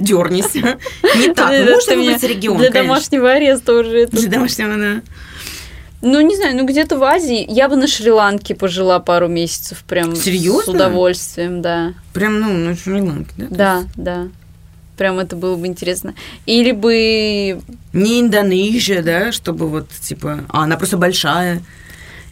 [0.00, 0.54] дернись.
[1.16, 4.06] Не так, можно выбрать регион, Для домашнего ареста уже.
[4.06, 5.02] Для домашнего, да.
[6.02, 7.44] Ну, не знаю, ну где-то в Азии.
[7.48, 10.72] Я бы на Шри-Ланке пожила пару месяцев прям с Серьезно?
[10.74, 11.94] удовольствием, да.
[12.12, 13.46] Прям, ну, на Шри-Ланке, да?
[13.50, 14.28] Да, да.
[14.96, 16.14] Прям это было бы интересно.
[16.46, 17.60] Или бы...
[17.92, 21.62] Не Индонезия, да, чтобы вот, типа, а, она просто большая.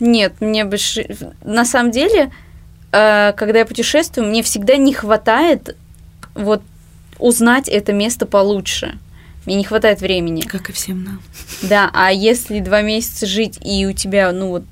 [0.00, 0.62] Нет, мне.
[0.64, 2.30] Шри- На самом деле,
[2.92, 5.76] э, когда я путешествую, мне всегда не хватает
[6.34, 6.62] вот
[7.18, 8.98] узнать это место получше.
[9.46, 10.40] Мне не хватает времени.
[10.40, 11.22] Как и всем нам.
[11.62, 14.64] Да, а если два месяца жить, и у тебя, ну вот,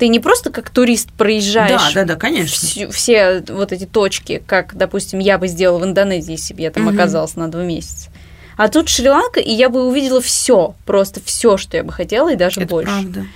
[0.00, 2.56] ты не просто как турист проезжаешь Да, да, да, конечно.
[2.68, 6.70] всю- все вот эти точки, как, допустим, я бы сделала в Индонезии, если бы я
[6.70, 6.94] там Мгм.
[6.94, 8.08] оказалась на два месяца.
[8.56, 12.36] А тут Шри-Ланка, и я бы увидела все, просто все, что я бы хотела, и
[12.36, 12.90] даже Это больше.
[12.90, 13.26] правда.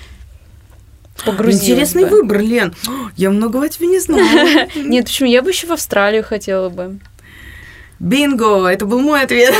[1.24, 2.10] Погрузилась Интересный бы.
[2.22, 2.74] выбор, Лен.
[3.16, 4.20] Я много о тебе не знала.
[4.74, 5.28] Нет, почему?
[5.28, 6.98] Я бы еще в Австралию хотела бы.
[8.00, 9.54] Бинго, это был мой ответ.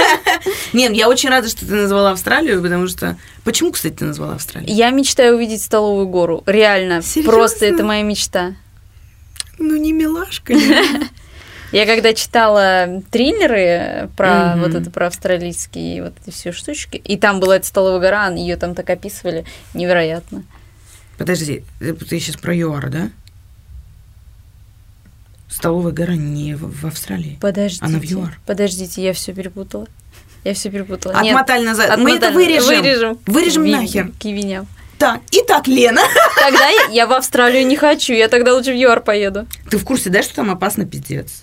[0.72, 3.16] Нет, я очень рада, что ты назвала Австралию, потому что...
[3.44, 4.74] Почему, кстати, ты назвала Австралию?
[4.74, 6.42] Я мечтаю увидеть столовую гору.
[6.46, 7.02] Реально.
[7.02, 7.32] Серьёзно?
[7.32, 8.54] Просто это моя мечта.
[9.58, 10.54] Ну, не милашка.
[10.54, 11.10] не.
[11.72, 17.40] Я когда читала триллеры про вот это про австралийские вот эти все штучки, и там
[17.40, 20.44] была эта столовая гора, ее там так описывали, невероятно.
[21.16, 23.10] Подожди, ты сейчас про ЮАР, да?
[25.52, 27.38] Столовая гора не в, в Австралии.
[27.40, 27.84] Подождите.
[27.84, 28.38] Она в ЮАР.
[28.46, 29.86] Подождите, я все перепутала.
[30.44, 31.14] Я все перепутала.
[31.14, 31.98] Отмотали назад.
[31.98, 32.34] Мы это отмотали.
[32.34, 32.82] вырежем.
[32.82, 33.18] Вырежем.
[33.26, 34.12] Вырежем Ки- нахер.
[34.18, 34.66] Кивиням.
[34.98, 36.02] Так, итак, Лена.
[36.40, 39.46] Тогда я, я в Австралию не хочу, я тогда лучше в ЮАР поеду.
[39.70, 41.42] Ты в курсе, да, что там опасно пиздец?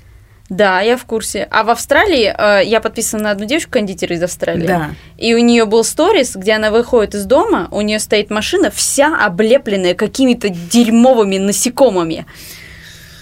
[0.49, 1.47] Да, я в курсе.
[1.51, 4.65] А в Австралии э, я подписана на одну девушку-кондитера из Австралии.
[4.65, 4.91] Да.
[5.17, 9.15] И у нее был сторис, где она выходит из дома, у нее стоит машина, вся
[9.23, 12.25] облепленная какими-то дерьмовыми насекомыми.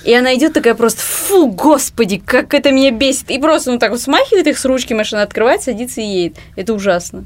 [0.07, 3.29] И она идет такая просто, фу, господи, как это меня бесит.
[3.29, 6.37] И просто ну так вот смахивает их с ручки, машина открывает, садится и едет.
[6.55, 7.25] Это ужасно.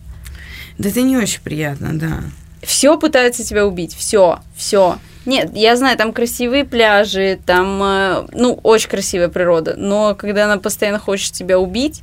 [0.79, 2.23] Да это не очень приятно, да.
[2.63, 4.97] Все пытаются тебя убить, все, все.
[5.27, 10.57] Нет, я знаю, там красивые пляжи, там, э, ну, очень красивая природа, но когда она
[10.57, 12.01] постоянно хочет тебя убить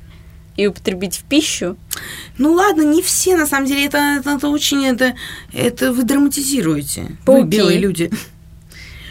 [0.57, 1.77] и употребить в пищу,
[2.39, 5.15] Ну ладно, не все, на самом деле, это, это, это очень, это,
[5.53, 7.03] это вы драматизируете.
[7.03, 7.49] Вы Пауки.
[7.49, 8.13] белые люди.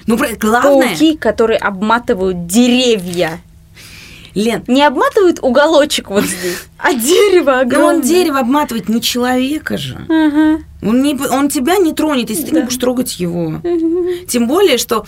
[0.08, 3.40] Ну, главное, пауки, которые обматывают деревья,
[4.36, 7.96] Лен, не обматывают уголочек вот здесь, а дерево ну огромное.
[7.96, 9.98] он дерево обматывает не человека же.
[10.10, 10.60] Ага.
[10.84, 12.66] Он, не, он тебя не тронет, если ты не Да.
[12.66, 13.60] будешь трогать его.
[14.28, 15.06] Тем более, что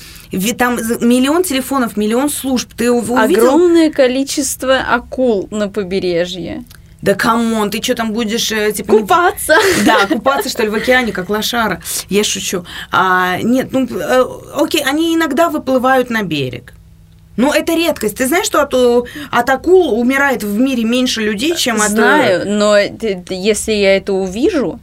[0.57, 2.71] там миллион телефонов, миллион служб.
[2.75, 3.43] Ты ув- увидел?
[3.43, 6.63] Огромное количество акул на побережье.
[7.01, 8.91] Да come on, ты что там будешь, э, типа...
[8.91, 9.55] не- Купаться.
[9.85, 11.81] Да, купаться, что ли, в океане, как лошара.
[12.09, 12.65] Я шучу.
[12.91, 14.23] А, нет, ну, э,
[14.55, 16.73] окей, они иногда выплывают на берег.
[17.37, 18.17] Ну, это редкость.
[18.17, 21.91] Ты знаешь, что от, у- от акул умирает в мире меньше людей, чем от...
[21.91, 24.79] э, Знаю, но если я это увижу,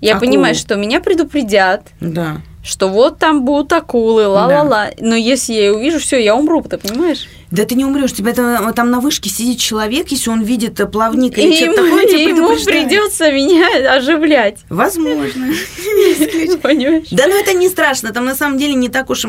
[0.00, 0.30] я Акулу.
[0.30, 2.36] понимаю, что меня предупредят, Да.
[2.64, 4.88] Что вот там будут акулы, ла-ла-ла.
[4.98, 7.28] Но если я ее увижу, все, я умру, ты понимаешь?
[7.50, 10.86] Да ты не умрешь, тебя там, там на вышке сидит человек, если он видит э,
[10.86, 14.60] плавник или И что-то ему, такое, тебя ему придется меня оживлять.
[14.70, 15.46] Возможно.
[16.62, 17.08] Понимаешь?
[17.10, 19.26] Да, ну это не страшно, там на самом деле не так уж...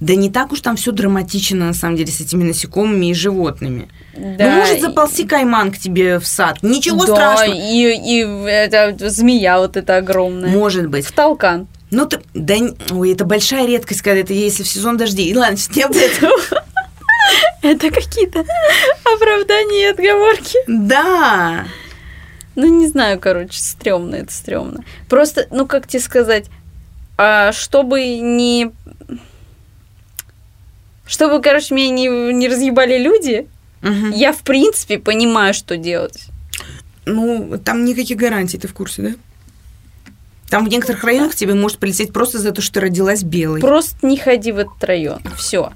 [0.00, 3.88] Да не так уж там все драматично, на самом деле, с этими насекомыми и животными.
[4.16, 4.50] Да.
[4.50, 6.58] Ну, может заползти кайман к тебе в сад.
[6.62, 7.56] Ничего да, страшного.
[7.56, 10.50] И, и это змея вот эта огромная.
[10.50, 11.06] Может быть.
[11.06, 11.68] В толкан.
[11.92, 12.20] Ну, ты...
[12.34, 12.56] Да,
[12.90, 15.30] ой, это большая редкость, когда это если в сезон дождей.
[15.30, 16.32] И ладно, не об этом.
[17.62, 18.44] Это какие-то
[19.04, 20.58] оправдания и отговорки.
[20.66, 21.66] Да.
[22.56, 24.84] Ну, не знаю, короче, стрёмно это стрёмно.
[25.08, 26.46] Просто, ну, как тебе сказать,
[27.16, 28.72] а, чтобы не...
[31.06, 33.46] Чтобы, короче, меня не, не разъебали люди,
[33.82, 34.12] Мгм.
[34.12, 36.26] Я, в принципе, понимаю, что делать.
[37.04, 39.10] Ну, там никаких гарантий, ты в курсе, да?
[40.52, 43.62] Там в некоторых районах тебе может прилететь просто за то, что ты родилась белой.
[43.62, 45.22] Просто не ходи в этот район.
[45.34, 45.72] Все.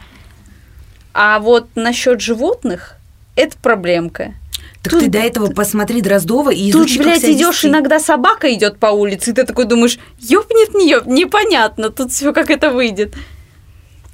[1.15, 2.97] А вот насчет животных,
[3.37, 4.35] это проблемка.
[4.83, 8.53] Так тут- ты до этого посмотри Дроздова и Тут, изучи, как блядь, идешь, иногда собака
[8.53, 12.69] идет по улице, и ты такой думаешь, ёбнет, не ёб, непонятно, тут все как это
[12.69, 13.15] выйдет.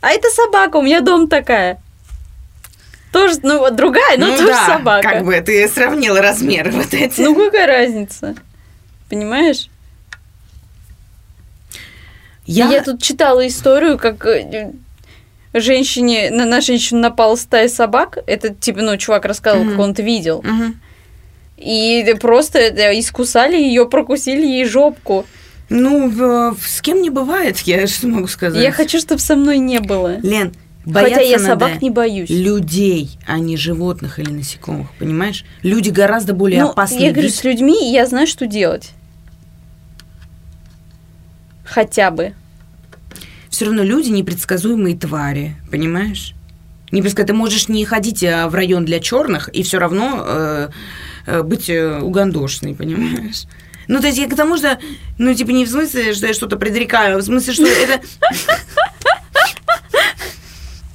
[0.01, 1.83] А это собака, у меня дом такая.
[3.11, 5.09] Тоже, ну, другая, но ну тоже да, собака.
[5.09, 7.21] как бы ты сравнила размеры вот эти.
[7.23, 8.37] Ну, какая разница?
[9.11, 9.69] Понимаешь?
[12.47, 12.71] Я...
[12.71, 14.73] Я тут читала историю, как э,
[15.55, 18.19] женщине, на, на женщину напала стая собак.
[18.27, 19.81] Это, типа, ну, чувак рассказывал, как Мгм.
[19.83, 20.43] он это видел.
[20.43, 20.81] Мгм.
[21.59, 25.25] И просто это, искусали ее, прокусили ей жопку.
[25.69, 26.11] Ну,
[26.61, 28.63] с кем не бывает, я что могу сказать.
[28.63, 30.19] Я хочу, чтобы со мной не было.
[30.21, 30.53] Лен,
[30.85, 32.29] Хотя бояться я надо собак не боюсь.
[32.29, 35.45] людей, а не животных или насекомых, понимаешь?
[35.63, 37.07] Люди гораздо более Ну, опасные.
[37.07, 38.91] я говорю, с людьми я знаю, что делать.
[41.65, 42.35] Хотя бы.
[43.49, 46.35] Все равно люди непредсказуемые твари, понимаешь?
[46.91, 47.27] Непредсказуемо.
[47.27, 50.69] Ты можешь не ходить а, в район для черных и все равно э,
[51.27, 53.45] э, быть э, угандошной, понимаешь?
[53.89, 54.79] Ну, то есть я к тому, что,
[55.19, 58.01] ну, типа, не в смысле, что я что-то предрекаю, а в смысле, что это...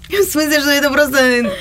[0.09, 1.51] В смысле, что это просто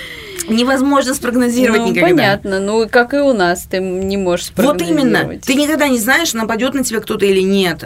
[0.48, 2.08] невозможно спрогнозировать ну, никогда.
[2.08, 2.60] понятно.
[2.60, 5.18] Ну, как и у нас, ты не можешь Вот именно.
[5.18, 5.42] спрогнозировать.
[5.42, 7.84] Ты никогда не знаешь, нападет на тебя кто-то или нет.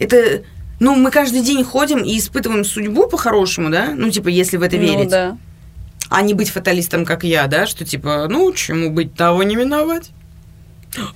[0.00, 0.42] Это,
[0.80, 3.92] ну, мы каждый день ходим и испытываем судьбу по-хорошему, да?
[3.94, 5.08] Ну, типа, если в это Ну, верить.
[5.10, 5.38] да.
[6.08, 7.66] А не быть фаталистом, как я, да?
[7.66, 10.10] Что, типа, ну, чему быть, того не миновать.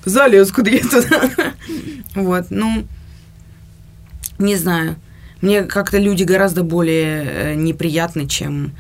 [0.05, 1.31] Залез куда я туда.
[2.15, 2.87] Вот, ну,
[4.39, 4.97] не знаю.
[5.41, 8.73] Мне как-то люди гораздо более э, неприятны, чем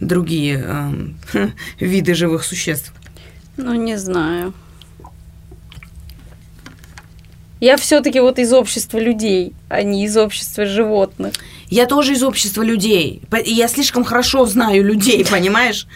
[0.00, 1.16] другие эм,
[1.80, 2.92] виды живых существ.
[3.56, 4.52] Ну, не знаю.
[7.60, 11.34] Я все-таки вот из общества людей, а не из общества животных.
[11.68, 13.22] Я тоже из общества людей.
[13.44, 15.86] Я слишком хорошо знаю людей, понимаешь?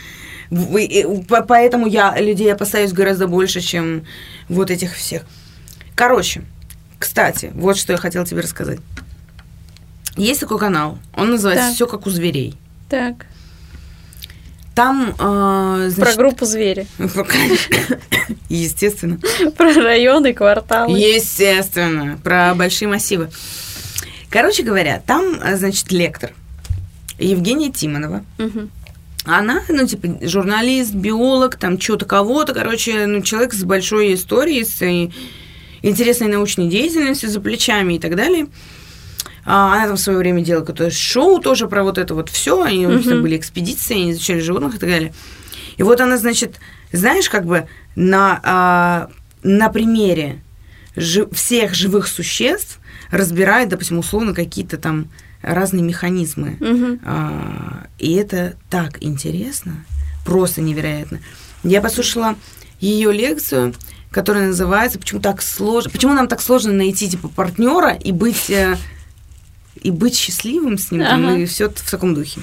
[0.51, 4.05] Поэтому я людей опасаюсь гораздо больше, чем
[4.49, 5.25] вот этих всех.
[5.95, 6.43] Короче,
[6.99, 8.79] кстати, вот что я хотела тебе рассказать.
[10.17, 11.75] Есть такой канал, он называется Так.
[11.75, 12.55] Все как у зверей.
[12.89, 13.27] Так,
[14.79, 16.87] Там, э, про значит, группу звери,
[18.49, 19.19] естественно,
[19.57, 20.97] про районы, кварталы.
[20.97, 23.29] естественно, про большие массивы.
[24.31, 26.31] Короче говоря, там, э, значит, лектор
[27.19, 28.25] Евгения Тимонова.
[29.25, 34.81] Она, ну, типа, журналист, биолог, там, что-то кого-то, короче, ну, человек с большой историей, с
[34.81, 35.11] э,
[35.83, 38.47] интересной научной деятельностью за плечами и так далее.
[39.51, 42.63] А, Она там в свое время делала какое-то шоу тоже про вот это вот все.
[42.63, 45.15] Они у них там были экспедиции, они изучали животных и так далее.
[45.79, 46.57] И вот она, значит,
[46.93, 49.11] знаешь, как бы на, а,
[49.43, 50.41] на примере
[50.97, 52.79] жи- всех живых существ
[53.11, 55.07] разбирает, допустим, условно какие-то там
[55.41, 56.57] разные механизмы.
[57.05, 59.85] А, И это так интересно,
[60.27, 61.21] просто невероятно.
[61.65, 62.35] Я послушала
[62.81, 63.75] ее лекцию,
[64.11, 68.77] которая называется "Почему так сложно, почему нам так сложно найти типа партнера и быть э,
[69.83, 71.37] и быть счастливым с ним там, Ага.
[71.39, 72.41] и все в таком духе.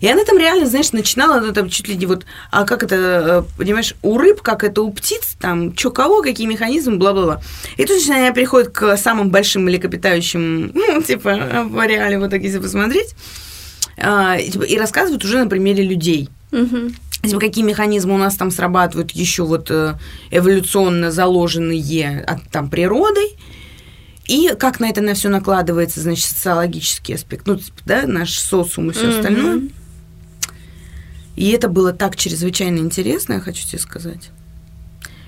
[0.00, 2.96] И она там реально, знаешь, начинала, ну, там чуть ли не вот, а как это,
[2.96, 7.40] э, понимаешь, у рыб, как это у птиц, там, чё кого, какие механизмы, бла-бла-бла.
[7.78, 12.42] И тут начинает она переходит к самым большим млекопитающим, ну, типа, в реале, вот так,
[12.42, 13.14] если посмотреть,
[13.96, 16.28] а, и, типа, и рассказывают уже на примере людей.
[16.50, 16.94] Мгм.
[17.22, 19.94] Типа, какие механизмы у нас там срабатывают еще вот э,
[20.30, 23.36] эволюционно заложенные от, там природой,
[24.28, 28.90] и как на это на все накладывается, значит, социологический аспект, ну, типа, да, наш социум
[28.90, 29.16] и все Мгм.
[29.16, 29.62] остальное.
[31.36, 34.30] И это было так чрезвычайно интересно, я хочу тебе сказать,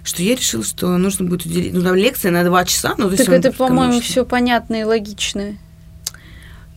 [0.03, 1.73] что я решила, что нужно будет уделить...
[1.75, 3.25] Ну, там лекция на два часа, ну, то есть...
[3.27, 5.57] Так он, это, по-моему, все понятно и логично.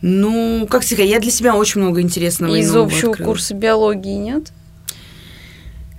[0.02, 3.28] Ну, как сказать, я для себя очень много интересного Из общего открыла.
[3.28, 4.52] курса биологии нет?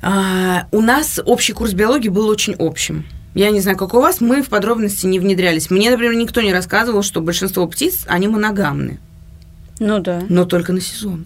[0.02, 3.06] А, у нас общий курс биологии был очень общим.
[3.34, 5.70] Я не знаю, как у вас, мы в подробности не внедрялись.
[5.72, 9.00] Мне, например, никто не рассказывал, что большинство птиц, они моногамны,
[9.80, 10.22] Ну да.
[10.30, 11.26] но только на сезон.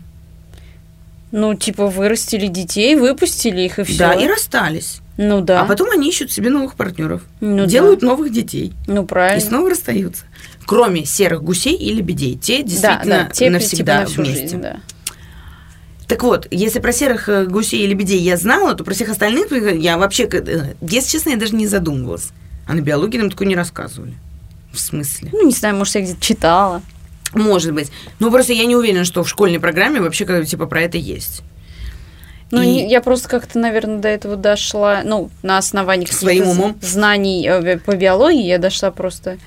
[1.32, 3.98] Ну, типа, вырастили детей, выпустили их и все.
[4.00, 5.02] Да, и расстались.
[5.18, 5.62] Ну да.
[5.62, 7.66] А потом они ищут себе новых партнеров, Ну да.
[7.66, 9.42] делают новых детей Ну, и правильно.
[9.46, 10.24] снова расстаются.
[10.66, 12.38] Кроме серых гусей и лебедей.
[12.38, 14.42] Те да, действительно да, те, навсегда типа, на всю вместе.
[14.42, 14.78] жизнь, да.
[16.08, 19.52] Так вот, если про серых э, гусей и лебедей я знала, то про всех остальных
[19.52, 22.30] я вообще, э, если честно, я даже не задумывалась.
[22.66, 24.14] А на биологии нам такое не рассказывали.
[24.72, 25.30] В смысле?
[25.34, 26.82] Ну, не знаю, может, я где-то читала.
[27.34, 27.92] Может быть.
[28.20, 31.44] Но просто я не уверена, что в школьной программе вообще как типа про это есть.
[32.52, 36.78] Ну, И- я просто как-то, наверное, до этого дошла, ну, на основании каких-то умом?
[36.82, 39.38] знаний э, по биологии я дошла просто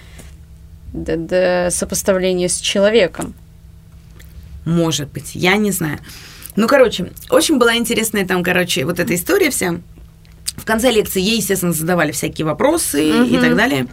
[0.93, 3.35] до, до сопоставления с человеком.
[4.67, 5.99] Может быть, я не знаю.
[6.61, 9.81] Ну, короче, очень была интересная там, короче, вот эта история вся.
[10.59, 13.41] В конце лекции ей, естественно, задавали всякие вопросы и Мгм.
[13.41, 13.87] так далее.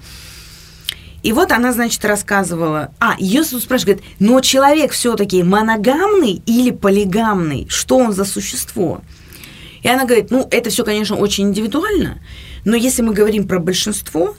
[1.23, 2.91] И вот она, значит, рассказывала.
[2.99, 7.67] А, ее спрашивают, говорит, но человек все-таки моногамный или полигамный?
[7.69, 8.99] Что он за существо?
[9.81, 12.17] И она говорит, ну, это все, конечно, очень индивидуально,
[12.65, 14.35] но если мы говорим про большинство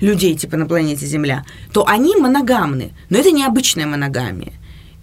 [0.00, 4.52] людей, типа на планете Земля, то они моногамны, но это необычная моногамия.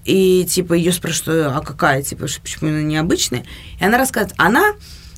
[0.08, 3.44] И типа ее спрашивают, а какая, типа, почему она необычная?
[3.80, 4.74] И она рассказывает, она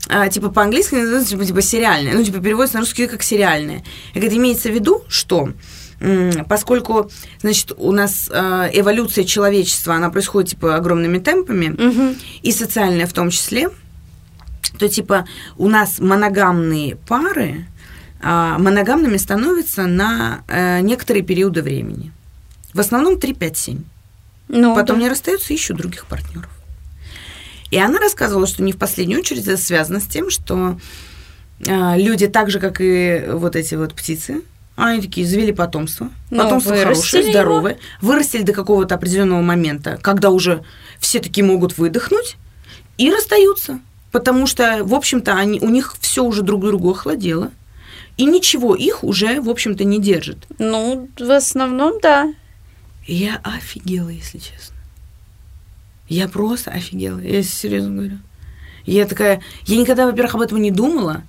[0.07, 3.83] а, типа по-английски называется типа, типа сериальная, ну типа переводится на русский как сериальная.
[4.13, 5.53] И говорит, имеется в виду, что
[6.47, 7.11] поскольку,
[7.41, 13.29] значит, у нас а, эволюция человечества, она происходит типа огромными темпами, и социальная в том
[13.29, 13.69] числе,
[14.79, 15.27] то типа
[15.57, 17.67] у нас моногамные пары
[18.21, 22.11] а, моногамными становятся на э, некоторые периоды времени.
[22.73, 23.83] В основном 3-5-7.
[24.49, 25.03] Ну, Потом да.
[25.03, 26.49] не расстаются, ищут других партнеров.
[27.71, 30.77] И она рассказывала, что не в последнюю очередь это связано с тем, что
[31.67, 34.41] а, люди так же, как и вот эти вот птицы,
[34.75, 36.09] они такие завели потомство.
[36.31, 37.31] Ну, Потомство хорошее, его.
[37.31, 37.77] здоровое.
[38.01, 40.63] Вырастили до какого-то определенного момента, когда уже
[40.99, 42.37] все таки могут выдохнуть
[42.97, 43.79] и расстаются.
[44.11, 47.51] Потому что, в общем-то, они, у них все уже друг другу охладело.
[48.17, 50.39] И ничего их уже, в общем-то, не держит.
[50.57, 52.33] Ну, в основном, да.
[53.09, 54.75] И Я офигела, если честно.
[56.07, 57.19] Я просто офигела.
[57.19, 58.19] Я серьезно говорю.
[58.85, 59.41] Я такая...
[59.65, 61.23] Я никогда, во-первых, об этом не думала.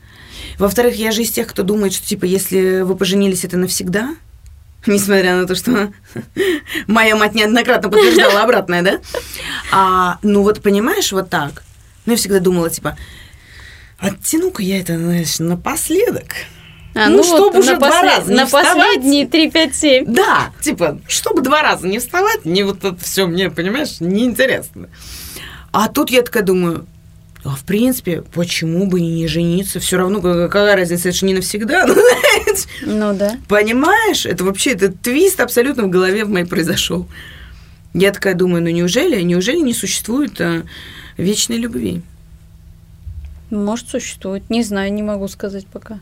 [0.59, 4.15] Во-вторых, я же из тех, кто думает, что, типа, если вы поженились, это навсегда.
[4.87, 5.95] Несмотря на то, что
[6.87, 9.01] моя мать неоднократно подтверждала обратное, да?
[9.73, 11.63] А, ну вот, понимаешь, вот так.
[12.05, 12.99] Ну, я всегда думала, типа,
[13.99, 16.35] оттяну-ка я это, знаешь, напоследок.
[16.95, 18.77] А, Ну, вот чтоб уже на, два раза не на вставать.
[18.97, 20.05] последние 3, 5, 7.
[20.13, 24.89] Да, типа, чтобы два раза не вставать, не вот это все мне, понимаешь, неинтересно.
[25.73, 26.87] А тут я такая думаю,
[27.45, 29.79] а в принципе, почему бы и не жениться?
[29.79, 31.87] Все равно, какая, разница, это же не навсегда.
[31.87, 31.95] Ну,
[32.83, 33.37] Ну да.
[33.49, 34.27] Понимаешь?
[34.27, 37.07] Это вообще, этот твист абсолютно в голове в моей произошел.
[37.95, 40.63] Я такая думаю, ну неужели, неужели не существует а,
[41.17, 42.03] вечной любви?
[43.51, 44.49] Может, существует.
[44.49, 45.99] Не знаю, не могу сказать пока.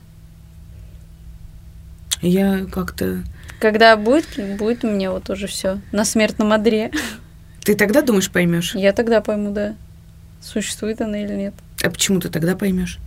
[2.22, 3.22] Я как-то...
[3.60, 4.26] Когда будет,
[4.58, 6.90] будет у меня вот уже все на смертном одре.
[7.64, 8.74] Ты тогда думаешь, поймешь?
[8.74, 9.74] Я тогда пойму, да,
[10.40, 11.54] существует она или нет.
[11.82, 12.98] А почему ты тогда поймешь?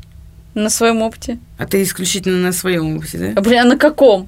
[0.54, 1.40] На своем опыте.
[1.58, 3.34] А ты исключительно на своем опыте, да?
[3.36, 4.28] А, блин, а на каком?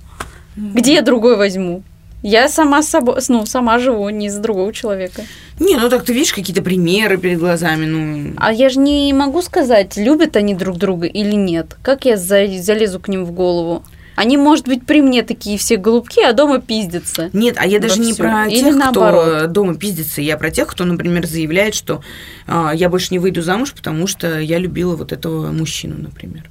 [0.55, 1.83] Где я другой возьму?
[2.21, 5.23] Я сама с собой, ну, сама живу, не из другого человека.
[5.59, 8.33] Не, ну так ты видишь какие-то примеры перед глазами, ну...
[8.37, 11.75] А я же не могу сказать, любят они друг друга или нет.
[11.81, 13.83] Как я за- залезу к ним в голову?
[14.15, 17.29] Они, может быть, при мне такие все голубки, а дома пиздятся.
[17.33, 18.23] Нет, а я даже не Вовсю.
[18.23, 19.25] про Или тех, наоборот.
[19.37, 22.01] кто дома пиздится, я про тех, кто, например, заявляет, что
[22.45, 26.49] а, я больше не выйду замуж, потому что я любила вот этого мужчину, например.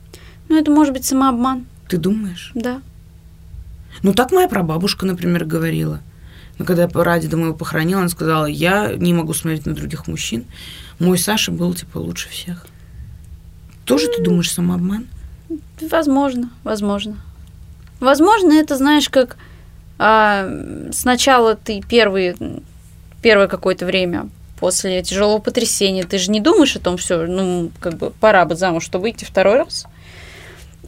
[0.48, 2.50] Ну, это может быть самообман, Ты думаешь?
[2.54, 2.80] да.
[4.02, 6.00] Ну, так моя прабабушка, например, говорила.
[6.58, 10.44] Ну, когда я прадеда моего похоронила, она сказала, я не могу смотреть на других мужчин.
[10.98, 12.66] Мой Саша был, типа, лучше всех.
[13.84, 15.06] Тоже ты думаешь самообман?
[15.80, 17.16] Возможно, возможно.
[18.02, 19.36] Возможно, это, знаешь, как
[19.96, 20.48] а,
[20.90, 22.34] сначала ты первые,
[23.22, 24.28] первое какое-то время
[24.58, 28.56] после тяжелого потрясения, ты же не думаешь о том, все, ну, как бы пора бы
[28.56, 29.86] замуж, чтобы выйти второй раз.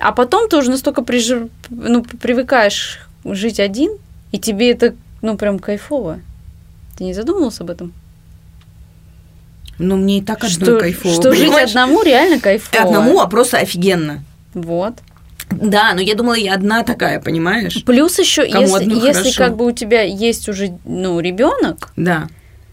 [0.01, 3.93] А потом ты уже настолько прижи- ну, привыкаешь жить один,
[4.33, 6.19] и тебе это, ну, прям кайфово.
[6.99, 7.93] Ты не задумывался об этом?
[9.79, 11.15] Но мне и так одной что кайфово.
[11.15, 11.71] что жить понимаешь?
[11.71, 12.83] одному реально кайфово.
[12.83, 14.25] Одному, а просто офигенно.
[14.53, 14.95] Вот.
[15.61, 17.85] Да, но я думала, я одна такая, понимаешь?
[17.85, 19.39] Плюс еще, Кому если, если хорошо.
[19.39, 22.29] как бы у тебя есть уже ну, ребенок, Да.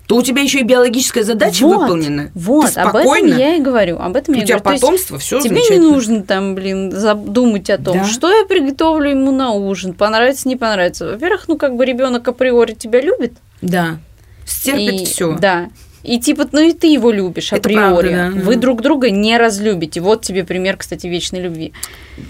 [0.07, 2.31] То у тебя еще и биологическая задача вот, выполнена.
[2.35, 3.97] Вот, об этом я и говорю.
[3.97, 4.81] Об этом у я тебя говорю.
[4.81, 8.03] Потомство, все тебе не нужно там, блин, задумать о том, Да.
[8.03, 11.05] что я приготовлю ему на ужин, понравится, не понравится.
[11.05, 13.35] Во-первых, ну как бы ребенок априори тебя любит.
[13.61, 13.99] Да.
[14.45, 15.37] Стерпит все.
[15.39, 15.69] Да.
[16.03, 18.09] И типа, ну и ты его любишь Это априори.
[18.09, 18.45] правда, да.
[18.45, 20.01] Вы друг друга не разлюбите.
[20.01, 21.73] Вот тебе пример, кстати, вечной любви.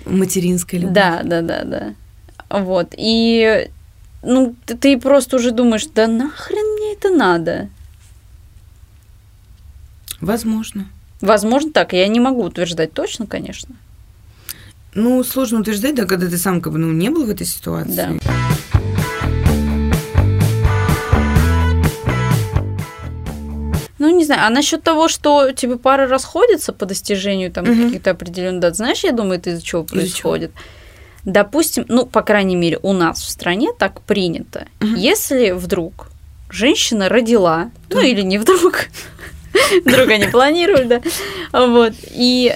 [0.05, 0.95] Материнская любовь.
[0.95, 1.93] Да, да, да, да.
[2.49, 2.93] Вот.
[2.97, 3.69] И
[4.23, 7.69] ну, ты, ты просто уже думаешь, да нахрен мне это надо?
[10.19, 10.87] Возможно.
[11.21, 11.93] Возможно, так.
[11.93, 13.75] Я не могу утверждать точно, конечно.
[14.93, 18.19] Ну, сложно утверждать, да, когда ты сам как бы ну, не был в этой ситуации.
[18.23, 18.40] Да.
[24.21, 24.41] Не знаю.
[24.45, 27.85] А насчет того, что типа пары расходятся по достижению там Мгм.
[27.85, 30.51] каких-то определенных дат, знаешь, я думаю, это из-за чего Из-за происходит.
[31.25, 34.65] Допустим, ну, по крайней мере, у нас в стране так принято.
[34.79, 34.95] Мгм.
[34.95, 36.07] Если вдруг
[36.49, 38.85] женщина родила, ну или не вдруг,
[39.85, 41.01] вдруг они планируют, да,
[41.51, 42.55] вот, и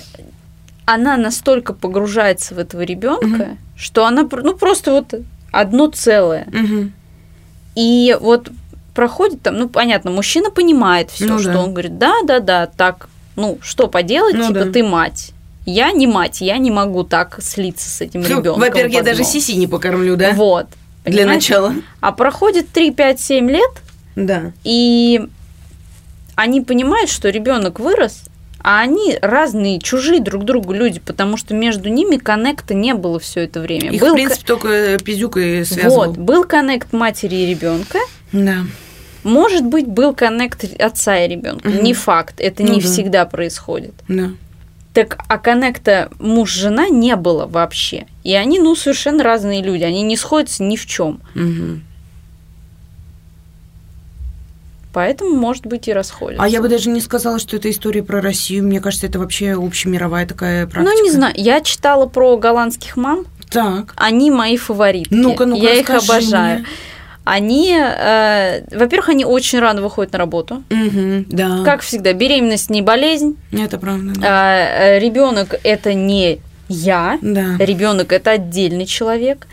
[0.86, 5.13] она настолько погружается в этого ребенка, что она, ну, просто вот
[5.51, 6.45] одно целое.
[6.51, 6.93] Мгм.
[7.76, 8.49] И вот
[8.96, 11.60] проходит там, ну, понятно, мужчина понимает все, Ну что да.
[11.64, 14.72] он говорит, да, да, да, так, ну, что поделать, Ну типа, да.
[14.72, 15.32] ты мать.
[15.68, 18.60] Я не мать, я не могу так слиться с этим Ну, ребенком.
[18.62, 20.32] Во-первых, я даже сиси не покормлю, да?
[20.32, 20.68] Вот.
[21.04, 21.54] Для понимаете?
[21.54, 21.74] начала.
[22.02, 23.72] А проходит 3, 5, 7 лет,
[24.16, 24.52] Да.
[24.64, 25.28] и
[26.36, 28.24] они понимают, что ребенок вырос,
[28.62, 33.41] а они разные, чужие друг другу люди, потому что между ними коннекта не было все
[33.41, 33.91] это время.
[33.91, 36.08] Их, был в принципе, только пиздюк и связывал.
[36.08, 38.00] вот, был коннект матери и ребенка,
[38.32, 38.58] Да.
[39.26, 41.67] Может быть, был коннект отца и ребенка.
[41.67, 41.84] Мгм.
[41.84, 42.88] Не факт, это Ну не да.
[42.88, 43.95] всегда происходит.
[44.07, 44.30] Да.
[44.93, 48.05] Так, а коннекта муж-жена не было вообще.
[48.23, 49.84] И они, ну, совершенно разные люди.
[49.84, 51.21] Они не сходятся ни в чем.
[51.34, 51.82] Мгм.
[54.93, 56.41] Поэтому, может быть, и расходятся.
[56.43, 58.63] А я бы даже не сказала, что это история про Россию.
[58.65, 60.95] Мне кажется, это вообще общемировая такая практика.
[60.95, 61.34] Ну, не знаю.
[61.36, 63.26] Я читала про голландских мам.
[63.49, 63.91] Так.
[63.97, 65.13] Они мои фаворитки.
[65.13, 66.59] Ну-ка, ну-ка, Я их обожаю.
[66.59, 66.67] мне.
[67.26, 70.63] Они, э, во-первых, они очень рано выходят на работу.
[70.69, 71.63] Мгм, да.
[71.65, 73.36] Как всегда, беременность не болезнь.
[73.51, 74.13] Это правда.
[74.19, 74.99] Да.
[74.99, 77.17] ребенок это не я.
[77.21, 77.57] да.
[77.59, 79.47] Ребенок это отдельный человек.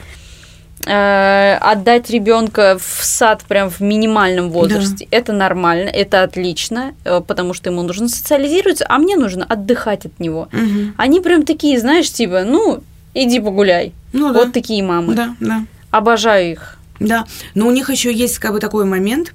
[0.86, 7.54] Э, Отдать ребенка в сад прям в минимальном возрасте это нормально, это отлично, э, потому
[7.54, 10.48] что ему нужно социализироваться, а мне нужно отдыхать от него.
[10.52, 10.94] Мгм.
[10.98, 12.82] Они прям такие, знаешь, типа, ну,
[13.14, 13.92] иди погуляй.
[14.12, 14.40] Ну да.
[14.40, 15.14] Вот такие мамы.
[15.14, 15.64] Да, да.
[15.92, 16.78] Обожаю их.
[17.00, 19.32] Да, но у них еще есть как бы такой момент.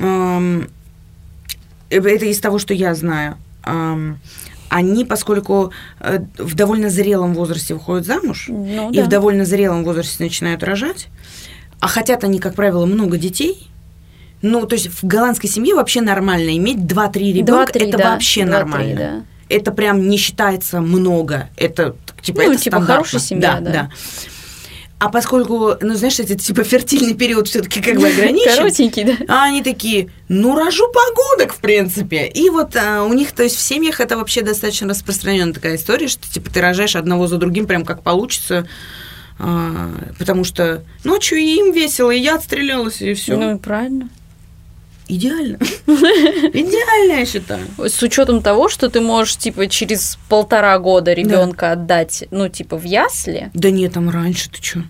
[0.00, 0.68] эм,
[1.90, 3.36] Это из того, что я знаю.
[3.64, 4.18] эм,
[4.70, 9.04] Они, поскольку э, в довольно зрелом возрасте выходят замуж, Ну, и да.
[9.04, 11.08] в довольно зрелом возрасте начинают рожать,
[11.80, 13.66] а хотят они, как правило, много детей,
[14.42, 18.10] ну, то есть в голландской семье вообще нормально иметь 2-3 ребенка, Два-три, это да.
[18.12, 18.96] вообще Два-три, нормально.
[18.96, 19.54] да.
[19.56, 21.48] Это прям не считается много.
[21.56, 22.94] Это типа, Ну, это типа, стандартно.
[22.94, 23.90] хорошая семья, да.
[24.98, 28.56] А поскольку, ну, знаешь, это типа фертильный период все-таки как бы ограничен.
[28.56, 29.16] Коротенький, да.
[29.28, 32.26] А они такие, ну, рожу погодок, в принципе.
[32.26, 36.08] И вот а, у них, то есть в семьях это вообще достаточно распространенная такая история,
[36.08, 38.66] что типа ты рожаешь одного за другим, прям как получится.
[39.38, 43.36] А, потому что ночью и им весело, и я отстрелялась, и все.
[43.36, 44.08] Ну, и правильно.
[45.08, 45.56] Идеально.
[45.86, 47.62] Идеально, я считаю.
[47.78, 52.84] С учетом того, что ты можешь, типа, через полтора года ребенка отдать, ну, типа, в
[52.84, 53.50] ясли.
[53.54, 54.82] Да нет, там раньше, ты чё?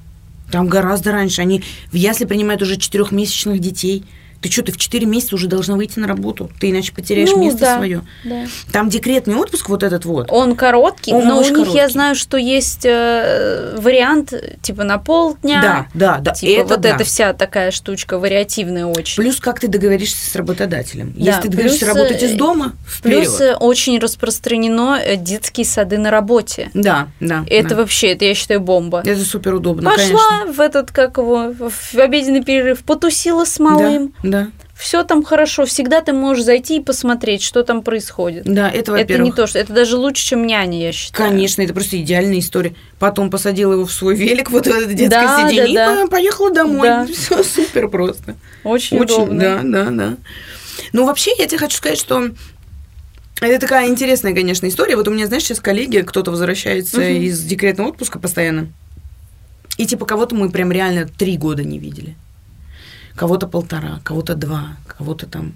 [0.50, 1.40] Там гораздо раньше.
[1.40, 1.62] Они
[1.92, 4.04] в ясли принимают уже четырехмесячных детей.
[4.40, 6.50] Ты что, ты в 4 месяца уже должна выйти на работу.
[6.60, 7.76] Ты иначе потеряешь Ну, место да.
[7.76, 8.02] свое.
[8.24, 8.44] Да.
[8.72, 10.28] Там декретный отпуск вот этот вот.
[10.30, 11.92] Он короткий, Он но у них я короткий.
[11.92, 14.32] знаю, что есть э, вариант
[14.62, 15.60] типа на полдня.
[15.60, 16.32] Да, да, да.
[16.32, 16.88] Типа это вот да.
[16.90, 19.22] эта вся такая штучка вариативная очень.
[19.22, 21.12] Плюс как ты договоришься с работодателем.
[21.16, 22.72] Да, Если ты договоришься плюс, работать из э, дома,
[23.02, 23.40] Плюс вперед.
[23.40, 26.70] э, очень распространено э, детские сады на работе.
[26.74, 27.44] Да, да.
[27.48, 27.76] Это да.
[27.76, 29.02] вообще, это я считаю бомба.
[29.04, 30.52] Это супер удобно, Пошла конечно.
[30.52, 34.12] в этот, как его, в обеденный перерыв, потусила с малым.
[34.22, 35.64] Да, да, Все там хорошо.
[35.66, 38.44] Всегда ты можешь зайти и посмотреть, что там происходит.
[38.44, 39.24] да, это это во-первых.
[39.24, 41.30] не то, что это даже лучше, чем няня, я считаю.
[41.30, 42.74] Конечно, это просто идеальная история.
[42.98, 46.04] Потом посадила его в свой велик, вот в это детское Да, сиденье, да, и да.
[46.04, 46.86] по- поехала домой.
[46.88, 47.06] Да.
[47.12, 48.36] Все супер просто.
[48.64, 49.40] Очень, Очень, удобно.
[49.40, 50.16] да, да, да.
[50.92, 52.30] Ну, вообще, я тебе хочу сказать, что
[53.40, 54.96] это такая интересная, конечно, история.
[54.96, 57.22] Вот у меня, знаешь, сейчас коллеги, кто-то возвращается Мгм.
[57.22, 58.68] из декретного отпуска постоянно.
[59.76, 62.16] И типа кого-то мы прям реально три года не видели.
[63.18, 65.54] Кого-то полтора, кого-то два, кого-то там...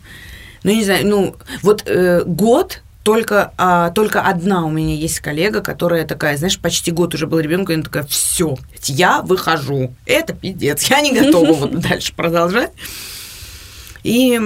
[0.65, 5.21] Ну, я не знаю, ну, вот э, год только, а, только одна у меня есть
[5.21, 8.57] коллега, которая такая, знаешь, почти год уже был ребенок, и она такая, все,
[8.87, 9.95] я выхожу.
[10.07, 12.73] Это пиздец, я не готова вот дальше продолжать.
[14.03, 14.41] И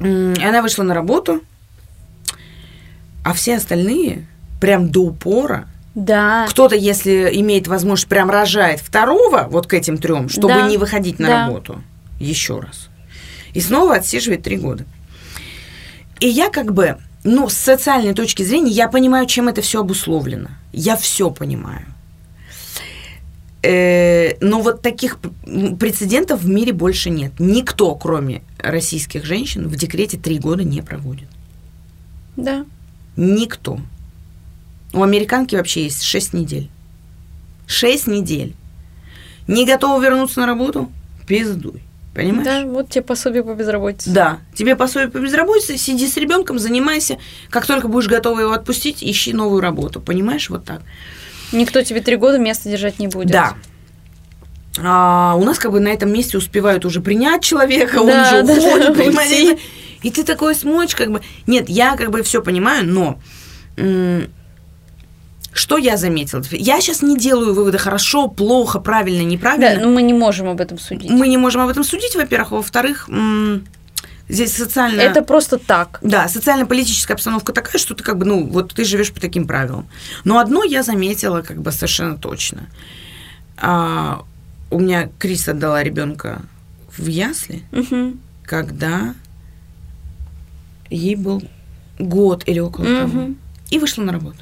[0.00, 1.42] она вышла на работу,
[3.22, 4.26] а все остальные
[4.62, 5.68] прям до упора.
[5.94, 6.46] Да.
[6.48, 10.68] Кто-то, если имеет возможность, прям рожает второго вот к этим трем, чтобы Да.
[10.68, 11.46] не выходить на Да.
[11.48, 11.82] работу
[12.18, 12.88] еще раз.
[13.52, 14.84] И снова отсиживает три года.
[16.20, 20.50] И я как бы, ну, с социальной точки зрения, я понимаю, чем это все обусловлено.
[20.72, 21.86] Я все понимаю.
[23.62, 27.32] Э, но вот таких прецедентов в мире больше нет.
[27.38, 31.28] Никто, кроме российских женщин, в декрете три года не проводит.
[32.36, 32.66] Да.
[33.16, 33.80] Никто.
[34.92, 36.68] У американки вообще есть 6 недель.
[37.66, 38.54] 6 недель.
[39.48, 40.90] Не готова вернуться на работу?
[41.26, 41.82] Пиздуй.
[42.14, 42.44] Понимаешь?
[42.44, 44.10] Да, вот тебе пособие по безработице.
[44.10, 47.18] Да, тебе пособие по безработице, сиди с ребенком, занимайся.
[47.50, 50.00] Как только будешь готова его отпустить, ищи новую работу.
[50.00, 50.82] Понимаешь, вот так.
[51.52, 53.32] Никто тебе три года место держать не будет.
[53.32, 53.54] Да.
[54.78, 58.42] А, у нас как бы на этом месте успевают уже принять человека, он Да, уже
[58.42, 59.30] да, уходит, да, понимаешь?
[59.30, 59.58] уйти.
[60.02, 61.20] И ты такой смотришь, как бы...
[61.46, 63.18] Нет, я как бы все понимаю, но...
[65.54, 66.42] Что я заметила?
[66.50, 69.86] Я сейчас не делаю выводы хорошо, плохо, правильно, Да, неправильно.
[69.86, 71.10] но мы не можем об этом судить.
[71.10, 72.50] Мы не можем об этом судить, во-первых.
[72.50, 73.08] Во-вторых,
[74.28, 75.00] здесь социально...
[75.00, 76.00] Это просто так.
[76.02, 79.86] Да, социально-политическая обстановка такая, что ты как бы, ну, вот ты живешь по таким правилам.
[80.24, 82.66] Но одно я заметила как бы совершенно точно.
[83.56, 84.24] А,
[84.70, 86.42] у меня Крис отдала ребенка
[86.98, 88.18] в ясли, Мгм.
[88.44, 89.14] когда
[90.90, 91.42] ей был
[92.00, 93.06] год или около того.
[93.06, 93.36] Мгм.
[93.70, 94.38] И вышла на работу.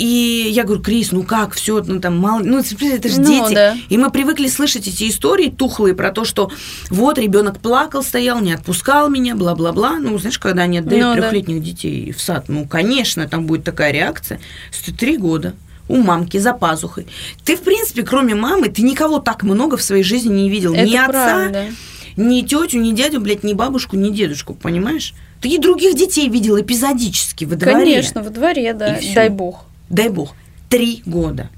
[0.00, 3.54] И я говорю, Крис, ну как, все, ну там мало, ну это же Ну, дети.
[3.54, 3.76] да.
[3.90, 6.50] И мы привыкли слышать эти истории тухлые про то, что
[6.88, 9.98] вот ребенок плакал, стоял, не отпускал меня, бла-бла-бла.
[9.98, 11.20] Ну, знаешь, когда они отдают Ну, да.
[11.28, 14.40] трехлетних детей в сад, ну, конечно, там будет такая реакция.
[14.72, 15.52] Что Три года
[15.86, 17.06] у мамки за пазухой.
[17.44, 20.72] Ты, в принципе, кроме мамы, ты никого так много в своей жизни не видел.
[20.72, 21.66] Это ни отца, правда.
[22.16, 25.12] ни тетю, ни дядю, блядь, ни бабушку, ни дедушку, понимаешь?
[25.42, 27.74] Ты и других детей видел эпизодически во дворе.
[27.74, 28.98] Конечно, во дворе, да.
[29.14, 29.66] Дай бог.
[29.90, 30.34] Дай бог.
[30.68, 31.50] Три года.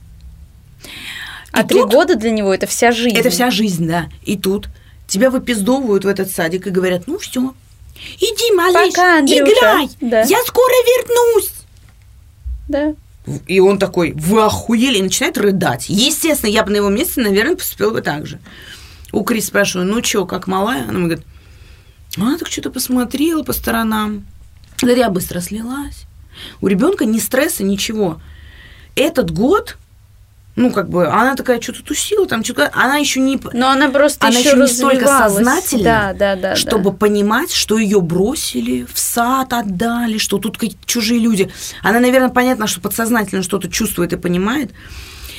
[1.52, 3.16] А И три тут- года для него это вся жизнь.
[3.16, 4.08] Это вся жизнь, да.
[4.24, 4.68] И тут
[5.06, 7.54] тебя выпиздовывают в этот садик и говорят, ну все,
[8.16, 9.44] иди, малыш, Пока, Андрюша.
[9.52, 10.22] играй, Да.
[10.22, 11.52] я скоро вернусь.
[12.68, 12.94] Да.
[13.46, 15.88] И он такой, вы охуели, и начинает рыдать.
[15.88, 18.40] Естественно, я бы на его месте, наверное, поступила бы так же.
[19.12, 20.84] У Крис спрашиваю, ну что, как малая?
[20.84, 21.26] Она мне говорит,
[22.16, 24.26] она так что-то посмотрела по сторонам.
[24.80, 26.04] Говорит, я быстро слилась.
[26.60, 28.20] У ребенка ни стресса, ничего.
[28.94, 29.78] Этот год,
[30.54, 33.40] ну, как бы, она такая что-то тусила, там что-то, она еще не...
[33.52, 36.56] Но она просто Она еще еще не столько сознательна, Да, да, да.
[36.56, 36.96] чтобы да.
[36.96, 41.50] понимать, что ее бросили, в сад отдали, что тут какие-то чужие люди.
[41.82, 44.72] Она, наверное, понятно, что подсознательно что-то чувствует и понимает,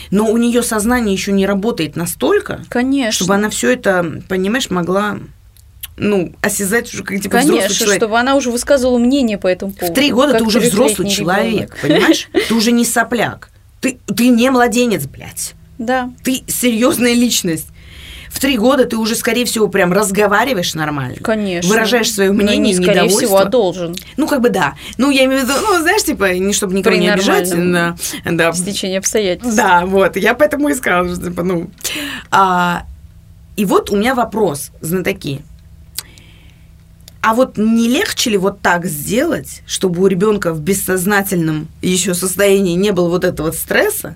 [0.09, 3.11] но у нее сознание еще не работает настолько, Конечно.
[3.11, 5.17] чтобы она все это, понимаешь, могла,
[5.97, 8.01] ну, осязать уже как типа взрослый Конечно, человек.
[8.01, 9.93] чтобы она уже высказывала мнение по этому поводу.
[9.93, 11.77] В три года ты уже взрослый человек, ребенок.
[11.81, 12.29] понимаешь?
[12.47, 13.49] Ты уже не сопляк.
[13.81, 15.53] Ты, ты не младенец, блядь.
[15.77, 16.09] Да.
[16.23, 17.67] Ты серьезная личность.
[18.29, 21.17] В три года ты уже, скорее всего, прям разговариваешь нормально.
[21.21, 21.69] Конечно.
[21.69, 23.95] Выражаешь свое Ну, мнение, не, скорее всего, а должен.
[24.17, 24.73] Ну, как бы да.
[24.97, 27.49] Ну, я имею в виду, ну, знаешь, типа, не чтобы никого При не обижать.
[27.51, 28.53] Да, да.
[28.53, 29.55] Стечение обстоятельств.
[29.55, 30.17] Да, вот.
[30.17, 31.69] Я поэтому и сказала, что, типа, ну...
[32.31, 32.85] А,
[33.55, 35.41] и вот у меня вопрос, знатоки.
[37.23, 42.73] А вот не легче ли вот так сделать, чтобы у ребенка в бессознательном еще состоянии
[42.75, 44.15] не было вот этого стресса?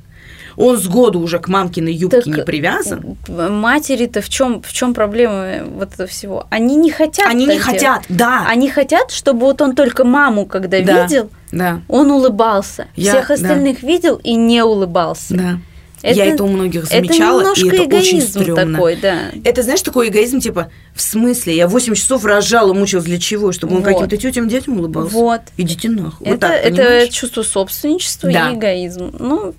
[0.57, 3.15] Он с года уже к мамкиной юбке Так, не привязан.
[3.27, 6.47] Матери-то в чем в чем проблема вот этого всего?
[6.49, 7.27] Они не хотят.
[7.29, 8.45] Они не хотят, да.
[8.49, 11.03] Они хотят, чтобы вот он только маму, когда Да.
[11.03, 12.87] видел, Да, он улыбался.
[12.95, 13.33] Я- Всех да.
[13.35, 15.33] остальных видел и не улыбался.
[15.35, 15.59] да.
[16.03, 18.73] Я это у многих замечала, это и это очень стрёмно.
[18.77, 19.31] такой, да.
[19.43, 23.51] Это, знаешь, такой эгоизм, типа, в смысле, я 8 часов рожала, мучилась для чего?
[23.51, 23.87] Чтобы он Вот.
[23.93, 25.13] каким-то тетям детям улыбался?
[25.13, 25.41] Вот.
[25.57, 26.27] Идите нахуй.
[26.27, 27.13] Вот это, так, это понимаешь?
[27.13, 28.51] чувство собственничества Да.
[28.51, 29.15] и эгоизм.
[29.19, 29.55] Ну,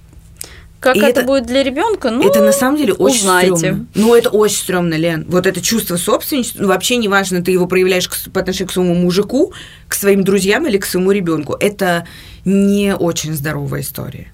[0.81, 3.57] как И это, это- будет для ребенка, ну, это на самом деле очень узнаете.
[3.57, 3.87] стрёмно.
[3.97, 5.27] Ну, это очень стрёмно, Лен.
[5.29, 8.95] Вот это чувство собственничества, ну, вообще неважно, ты его проявляешь к по отношению к своему
[8.95, 9.53] мужику,
[9.89, 11.57] к своим друзьям или к своему ребенку.
[11.59, 12.07] Это
[12.45, 14.29] не очень здоровая история.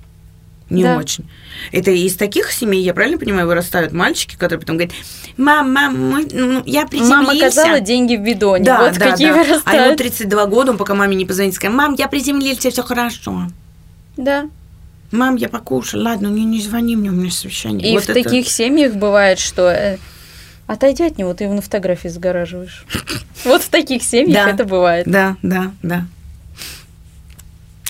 [0.71, 0.97] Не Да.
[0.97, 1.29] очень.
[1.73, 4.95] Это из таких семей, я правильно понимаю, вырастают мальчики, которые потом говорят,
[5.37, 7.17] мам, мам, мой- ну, я приземлился.
[7.23, 8.65] Мама оказала деньги в бидоне.
[8.65, 9.35] Да, вот да, какие да.
[9.43, 9.67] вырастают.
[9.81, 13.49] А ему 32 года, он пока маме не позвонит, скажет, мам, я приземлился, все хорошо.
[14.17, 14.49] Да.
[15.13, 17.91] Мам, я покушал, ладно, не, не звони мне, у меня совещание.
[17.91, 19.99] И Вот в это- таких семьях бывает, что э,
[20.67, 22.85] отойди от него, ты его на фотографии загораживаешь.
[23.45, 25.07] Вот в таких семьях это бывает.
[25.07, 26.07] Да, да, да.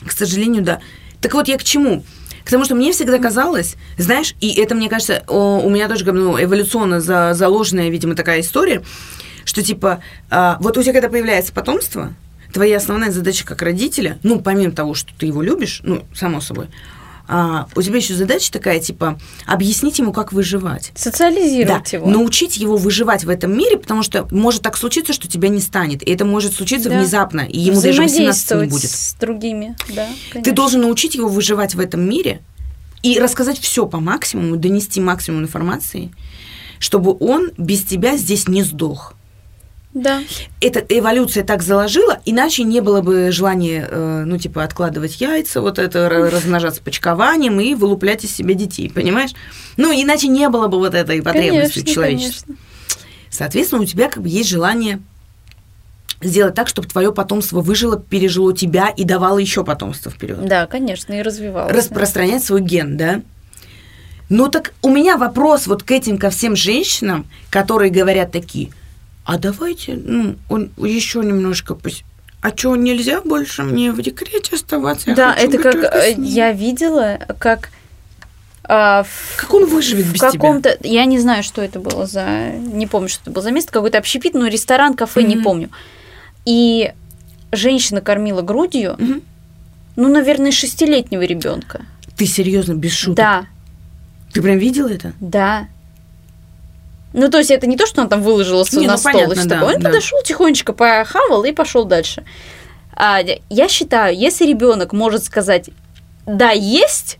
[0.04, 0.80] К сожалению, да.
[1.20, 2.02] Так вот, я к чему?
[2.44, 6.40] К тому, что мне всегда казалось, знаешь, и это, мне кажется, у меня тоже ну,
[6.42, 8.82] эволюционно за, заложенная, видимо, такая история,
[9.44, 12.12] что типа, а, вот у тебя когда появляется потомство,
[12.52, 16.68] твоя основная задача как родителя, ну, помимо того, что ты его любишь, ну, само собой,
[17.26, 20.92] а, у тебя еще задача такая, типа, объяснить ему, как выживать.
[20.94, 22.06] Социализировать Да, его.
[22.08, 26.02] научить его выживать в этом мире, потому что может так случиться, что тебя не станет.
[26.06, 26.98] И это может случиться Да.
[26.98, 28.90] внезапно, и ему даже 18 не будет.
[28.90, 30.52] с другими, да, Ты конечно.
[30.54, 32.40] должен научить его выживать в этом мире
[33.02, 36.10] и рассказать все по максимуму, донести максимум информации,
[36.78, 39.14] чтобы он без тебя здесь не сдох.
[39.94, 40.20] Да.
[40.60, 45.78] эта эволюция так заложила, иначе не было бы желания, э, ну, типа, откладывать яйца, вот
[45.78, 49.30] это, ра- размножаться почкованием и вылуплять из себя детей, понимаешь?
[49.76, 52.46] Ну, иначе не было бы вот этой потребности Конечно, человечества.
[52.46, 52.64] конечно.
[53.30, 55.00] Соответственно, у тебя как бы есть желание
[56.20, 60.44] сделать так, чтобы твое потомство выжило, пережило тебя и давало еще потомство вперед.
[60.46, 61.72] Да, конечно, и развивалась.
[61.76, 63.22] Распространять свой ген, да?
[64.28, 68.70] Ну так у меня вопрос вот к этим, ко всем женщинам, которые говорят такие,
[69.24, 71.74] а давайте, ну, он еще немножко...
[71.74, 72.02] пос-
[72.42, 75.10] А что, нельзя больше мне в декрете оставаться?
[75.10, 76.26] Я Да, это как э, с ним».
[76.26, 77.70] я видела, как
[78.66, 82.50] а, в Как он выживет без в каком-то, я не знаю, что это было за,
[82.52, 85.44] не помню, что это было за место, какой-то общепит, ну, ресторан, кафе, не Мгм.
[85.44, 85.70] помню.
[86.46, 86.92] И
[87.52, 89.22] женщина кормила грудью, Мгм.
[89.96, 91.78] ну, наверное, шестилетнего ребенка.
[92.02, 92.14] тебя?
[92.16, 93.16] Ты серьезно, без шуток?
[93.16, 93.46] Да,
[94.32, 95.12] Ты прям видела это?
[95.20, 95.68] да.
[97.14, 99.34] Ну, то есть это не то, что он там выложила Не, на ну, стол и
[99.36, 99.76] всё да, такое.
[99.76, 99.88] Он да.
[99.88, 102.24] подошел тихонечко, похавал и пошел дальше.
[102.92, 105.70] А, я считаю, если ребенок может сказать
[106.26, 107.18] да, есть,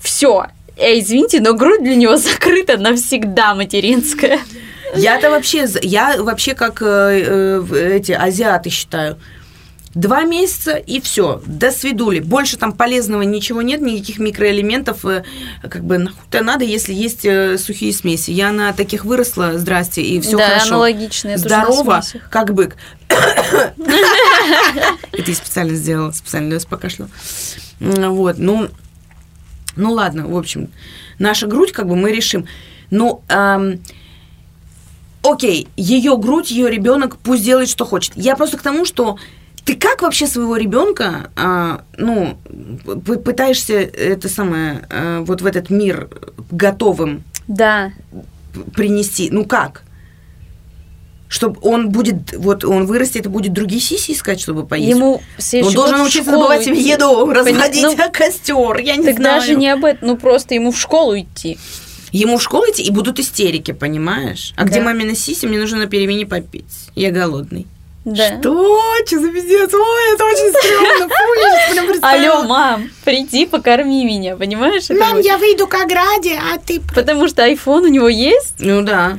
[0.00, 0.46] все.
[0.76, 4.38] Эй, извините, но грудь для него закрыта навсегда материнская.
[4.94, 9.18] Я-то вообще, я вообще как э, э, эти азиаты считаю.
[9.98, 12.20] Два месяца и все, до свидули.
[12.20, 15.04] Больше там полезного ничего нет, никаких микроэлементов.
[15.04, 15.24] э,
[15.68, 18.30] Как бы нахуй-то надо, если есть э, сухие смеси.
[18.30, 20.66] Я на таких выросла, здрасте, и все да, хорошо.
[20.74, 21.30] аналогично.
[21.30, 22.76] на Здорово, как бык.
[23.08, 23.74] Это
[25.30, 27.10] я специально сделала, специально покашляла.
[27.80, 28.68] М, Вот, ну,
[29.74, 30.68] ну ладно, в общем,
[31.18, 32.46] наша грудь, как бы мы решим.
[32.92, 33.80] Ну, ам,
[35.22, 38.12] окей, ее грудь, ее ребенок, пусть делает, что хочет.
[38.14, 39.18] Я просто к тому, что
[39.68, 42.38] ты как вообще своего ребенка, а, ну,
[43.22, 46.08] пытаешься это самое, а, вот в этот мир
[46.50, 47.92] готовым Да,
[48.74, 49.28] принести?
[49.30, 49.82] Ну как?
[51.28, 54.88] Чтобы он будет, вот он вырастет и будет другие сиси искать, чтобы поесть.
[54.88, 59.16] ему в он должен школу добывать себе еду, Пони- разводить ну, костер, я не Так
[59.16, 59.40] знаю.
[59.40, 61.58] даже не об этом, ну просто ему в школу идти.
[62.10, 64.54] Ему в школу идти и будут истерики, понимаешь?
[64.56, 64.86] А где Да.
[64.86, 66.88] мамина сиси, мне нужно на перемене попить.
[66.94, 67.66] Я голодный.
[68.14, 68.38] Да.
[68.40, 68.80] Что?
[69.06, 69.72] Что за пиздец?
[69.74, 71.08] Ой, это очень стрёмно.
[71.08, 72.32] Фу, я сейчас прям представила.
[72.38, 74.84] Алло, мам, приди, покорми меня, понимаешь?
[74.84, 76.80] Это Мам, вот- я выйду к ограде, а ты...
[76.94, 79.18] Потому что iPhone у него есть, Ну да.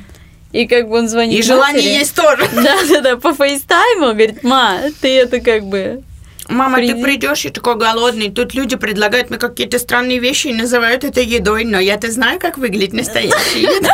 [0.52, 2.48] и как бы он звонит И желание есть тоже.
[2.54, 6.02] Да-да-да, по фейстайму, говорит, ма, ты это как бы...
[6.48, 7.04] Мама, ты Приди.
[7.04, 8.32] придешь и такой голодный.
[8.32, 12.58] Тут люди предлагают мне какие-то странные вещи и называют это едой, но я-то знаю, как
[12.58, 13.94] выглядит настоящая еда.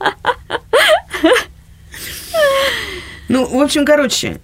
[3.38, 4.40] Ну, в общем, короче,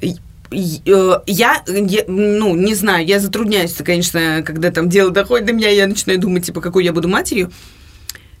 [0.00, 0.06] э,
[1.26, 5.88] я, я, ну, не знаю, я затрудняюсь, конечно, когда там дело доходит до меня, я
[5.88, 7.50] начинаю думать, типа, какой я буду матерью.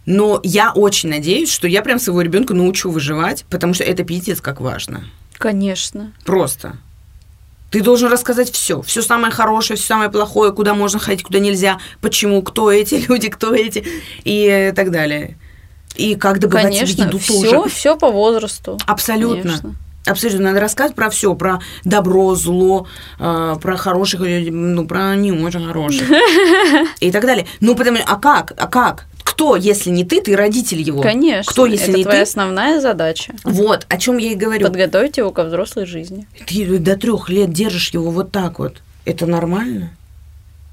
[0.06, 4.40] Но я очень надеюсь, что я прям своего ребенка научу выживать, потому что это пиздец
[4.40, 5.04] как важно.
[5.38, 6.12] Конечно.
[6.24, 6.76] Просто.
[7.72, 11.80] Ты должен рассказать все, все самое хорошее, все самое плохое, куда можно ходить, куда нельзя,
[12.00, 13.84] почему, кто эти люди, кто эти
[14.22, 15.36] и так далее.
[15.94, 17.70] И как добывать себе Конечно, еду все, тоже.
[17.70, 18.78] все по возрасту.
[18.86, 19.42] Абсолютно.
[19.42, 19.74] Конечно.
[20.06, 20.44] Абсолютно.
[20.44, 22.86] Надо рассказывать про все, про добро, зло,
[23.18, 26.08] э, про хороших людей, ну, про не очень хороших.
[27.00, 27.46] И так далее.
[27.60, 28.52] Ну, потому а как?
[28.58, 29.06] А как?
[29.22, 31.00] Кто, если не ты, ты родитель его?
[31.00, 31.50] Конечно.
[31.50, 32.22] Кто, если это не твоя ты?
[32.28, 33.34] основная задача.
[33.42, 34.66] Вот, о чем я и говорю.
[34.66, 36.28] Подготовить его ко взрослой жизни.
[36.46, 38.82] Ты до трех лет держишь его вот так вот.
[39.06, 39.90] Это нормально?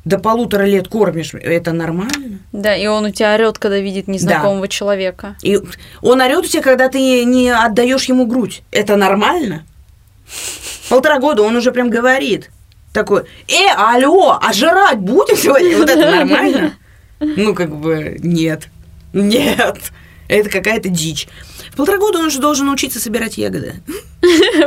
[0.03, 1.33] До полутора лет кормишь.
[1.33, 2.39] Это нормально?
[2.51, 5.35] Да, и он у тебя орет, когда видит незнакомого человека.
[5.43, 5.59] И
[6.01, 8.63] он орет у тебя, когда ты не отдаешь ему грудь.
[8.71, 9.63] Это нормально?
[10.89, 12.49] Полтора года он уже прям говорит.
[12.93, 15.77] Такой, э, алло, а жрать будем сегодня?
[15.77, 16.73] Вот это нормально?
[17.19, 18.67] Ну, как бы, нет.
[19.13, 19.77] Нет.
[20.27, 21.27] Это какая-то дичь.
[21.71, 23.75] В полтора года он уже должен научиться собирать ягоды.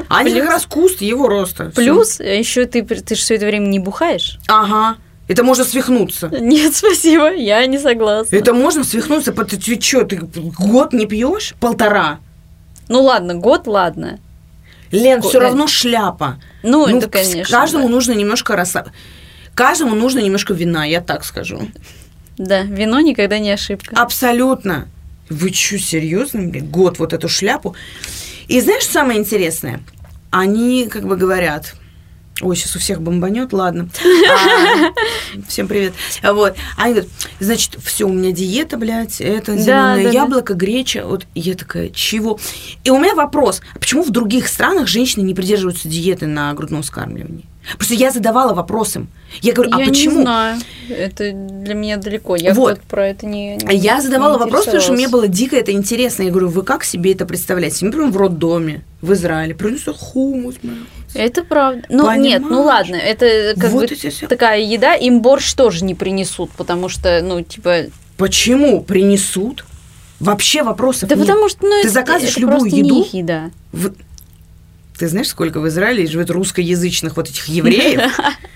[0.08, 1.72] А Они как раз куст его роста.
[1.74, 4.38] Плюс, еще ты, ты же все это время не бухаешь.
[4.46, 4.96] Ага.
[5.26, 6.28] Это можно свихнуться.
[6.28, 8.36] Нет, спасибо, я не согласна.
[8.36, 9.32] Это можно свихнуться.
[9.32, 11.54] по- Ты, ты что, ты год не пьешь?
[11.60, 12.18] Полтора.
[12.88, 14.18] Ну ладно, год, ладно.
[14.90, 15.46] Лен, Го- все да.
[15.46, 16.38] равно шляпа.
[16.62, 17.44] Ну, Ну, это, конечно.
[17.58, 17.94] Каждому да.
[17.94, 18.88] нужно немножко расслаб...
[19.54, 21.68] Каждому нужно немножко вина, я так скажу.
[22.36, 23.96] Да, вино никогда не ошибка.
[23.96, 24.88] Абсолютно.
[25.30, 26.66] Вы что, серьезно, блин?
[26.66, 27.74] Год вот эту шляпу.
[28.48, 29.80] И знаешь, самое интересное?
[30.30, 31.74] Они как бы говорят,
[32.40, 33.88] ой, сейчас у всех бомбанет, ладно.
[34.30, 34.92] А,
[35.48, 35.94] Всем привет.
[36.22, 36.56] А Вот.
[36.76, 37.10] Они говорят,
[37.40, 40.18] значит, все, у меня диета, блядь, это зеленое да, да.
[40.18, 41.04] яблоко, греча.
[41.06, 42.38] Вот я такая, чего?
[42.84, 46.82] И у меня вопрос, а почему в других странах женщины не придерживаются диеты на грудном
[46.82, 47.46] вскармливании?
[47.76, 49.08] Просто я задавала вопросом.
[49.40, 50.16] Я говорю, а я почему?
[50.16, 50.60] не знаю.
[50.88, 52.36] Это для меня далеко.
[52.36, 52.80] Я Вот.
[52.82, 53.58] про это не.
[53.66, 56.22] А Я не задавала вопрос, потому что мне было дико это интересно.
[56.24, 57.86] Я говорю, вы как себе это представляете?
[57.86, 60.56] Мы прям в роддоме в Израиле принесут хумус.
[61.14, 61.84] Это правда.
[61.88, 62.66] Ну, нет, ну Понимаешь?
[62.66, 67.20] ладно, это как Вот бы все- такая еда, им борщ тоже не принесут, потому что,
[67.22, 67.84] ну, типа...
[68.16, 69.64] Почему принесут?
[70.20, 71.26] Вообще вопросов Да нет.
[71.26, 72.94] потому что, ну, Ты это, заказываешь это любую еду?
[72.94, 73.50] не еда.
[73.72, 73.92] В-
[74.98, 78.00] Ты знаешь, сколько в Израиле живет русскоязычных вот этих евреев,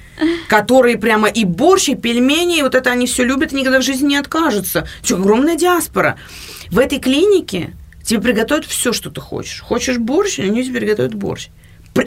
[0.48, 3.84] которые прямо и борщ, и пельмени, и вот это они все любят и никогда в
[3.84, 4.86] жизни не откажутся.
[5.02, 6.18] Что, огромная диаспора.
[6.70, 7.74] В этой клинике
[8.04, 9.60] тебе приготовят все, что ты хочешь.
[9.60, 11.48] Хочешь борщ, они тебе приготовят борщ.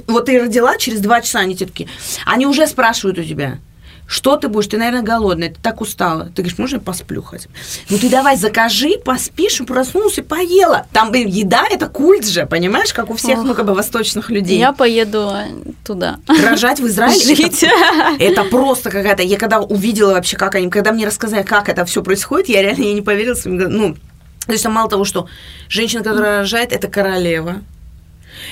[0.07, 1.89] Вот ты родила, через два часа они тебе такие,
[2.25, 3.59] они уже спрашивают у тебя,
[4.12, 4.68] что ты будешь?
[4.68, 6.26] Ты, наверное, голодная, ты так устала.
[6.26, 7.55] Ты говоришь, можно я посплю хотя бы?
[7.89, 10.86] Ну ты давай закажи, поспишь, проснулся, поела.
[10.91, 14.59] Там, блин, еда– это культ же, понимаешь, как у всех, ну, как бы, восточных людей.
[14.59, 15.32] Я поеду
[15.86, 16.20] туда.
[16.28, 17.66] Рожать в Израиле это- Жить.
[18.20, 19.24] это просто какая-то...
[19.24, 20.70] Я когда увидела вообще, как они...
[20.70, 23.57] Когда мне рассказали, как это все происходит, я реально я не поверила своим.
[23.57, 23.95] Ну,
[24.45, 25.28] то есть мало того, что
[25.70, 27.62] женщина, которая рожает, это королева.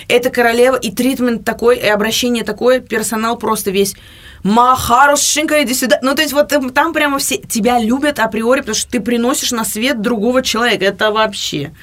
[0.08, 3.96] Это королева, и тритмент такой, и обращение такое, персонал просто весь
[4.44, 6.00] «Ма, хорошенька, иди сюда».
[6.02, 9.52] Ну, то есть вот там там прямо все тебя любят априори, потому что ты приносишь
[9.52, 10.86] на свет другого человека.
[10.86, 11.74] Это вообще...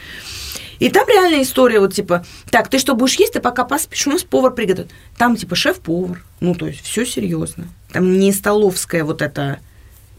[0.78, 4.10] И там реальная история, вот типа, так, ты что будешь есть, ты пока поспишь, у
[4.10, 4.90] нас повар приготовит.
[5.16, 7.68] Там типа шеф-повар, ну то есть все серьезно.
[7.92, 9.58] Там не столовская вот это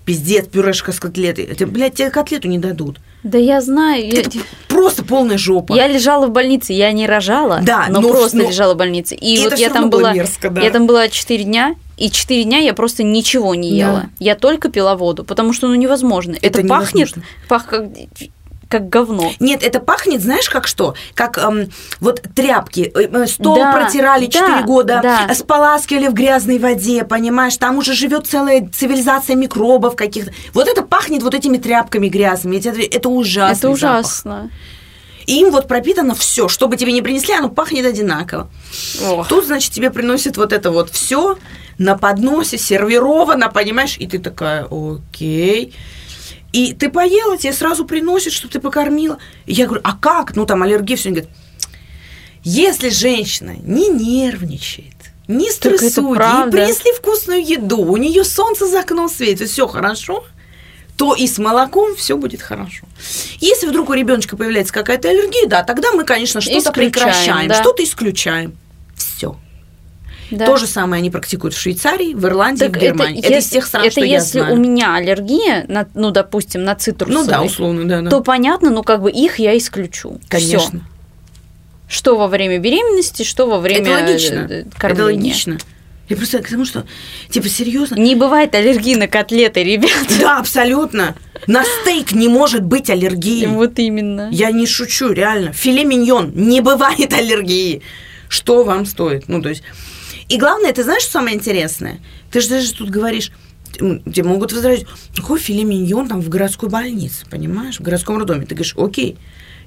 [0.08, 1.44] пиздец, пюрешка с котлетой.
[1.44, 2.98] Это, блядь, тебе котлету не дадут.
[3.24, 4.08] Да я знаю.
[4.10, 4.24] я-
[4.70, 5.74] просто полная жопа.
[5.76, 9.16] Я лежала в больнице, я не рожала, Да, но, но- просто но- лежала в больнице.
[9.16, 10.62] И, И вот я там была, мерзко, да.
[10.62, 14.04] я там была 4 дня, и 4 дня я просто ничего не ела.
[14.04, 14.10] Да.
[14.20, 16.38] Я только пила воду, потому что ну невозможно.
[16.42, 17.24] Это, Это пахнет, невозможно.
[17.50, 17.84] пах как,
[18.70, 19.32] как говно.
[19.40, 20.96] Нет, это пахнет, знаешь, как что?
[21.14, 22.92] Как эм, вот тряпки.
[22.94, 25.34] э, э, Стол Да, протирали да, 4 года, да.
[25.34, 27.56] споласкивали в грязной воде, понимаешь?
[27.58, 30.32] Там уже живет целая цивилизация микробов каких-то.
[30.54, 32.58] Вот это пахнет вот этими тряпками грязными.
[32.58, 34.00] Это, это ужасный это запах.
[34.00, 34.52] ужасно.
[35.26, 38.50] И им вот пропитано все, что бы тебе не принесли, оно пахнет одинаково.
[39.06, 39.28] Ох.
[39.28, 41.38] Тут, значит, тебе приносят вот это вот все
[41.78, 43.98] на подносе, сервировано, понимаешь?
[44.00, 45.74] И ты такая, окей.
[46.58, 49.20] И ты поела, тебе сразу приносят, чтобы ты покормила.
[49.46, 50.36] И я говорю, а как?
[50.36, 51.10] Ну, там аллергия, все.
[51.10, 51.38] Они говорят,
[52.44, 54.96] если женщина не нервничает,
[55.28, 60.26] не стрессует, ей принесли вкусную еду, у нее солнце за окном светит, все хорошо,
[60.98, 62.88] то и с молоком все будет хорошо.
[63.40, 67.62] Если вдруг у ребеночка появляется какая-то аллергия, да, тогда мы, конечно, что-то прекращаем, да.
[67.62, 68.58] что-то исключаем.
[68.96, 69.38] Все.
[70.32, 70.46] Да.
[70.46, 73.20] То же самое они практикуют в Швейцарии, в Ирландии, Так в Германии.
[73.20, 74.54] Это, из ес- тех стран, это что я если знаю.
[74.56, 78.10] у меня аллергия, на, ну, допустим, на цитрусовый, Ну да, условно, да, да.
[78.10, 80.20] то понятно, ну, как бы их я исключу.
[80.28, 80.80] Конечно.
[80.82, 80.82] Всё.
[81.90, 84.36] Что во время беременности, что во время это логично.
[84.36, 85.16] э, э, Это кормления.
[85.16, 85.58] логично.
[86.10, 86.86] Я просто к тому, что,
[87.30, 87.96] типа, серьезно.
[87.96, 89.92] Не бывает аллергии на котлеты, ребят.
[90.22, 91.16] Да, абсолютно.
[91.48, 93.46] На стейк не может быть аллергии.
[93.46, 94.30] Вот именно.
[94.32, 95.52] Я не шучу, реально.
[95.54, 97.82] Филе миньон не бывает аллергии.
[98.30, 99.28] Что вам стоит?
[99.30, 99.64] Ну, то есть...
[100.30, 102.00] И главное, ты знаешь, что самое интересное?
[102.32, 103.32] Ты же даже тут говоришь,
[103.74, 108.46] тебе могут возразить, какой филе миньон там в городской больнице, понимаешь, в городском роддоме.
[108.46, 109.18] Ты говоришь, окей,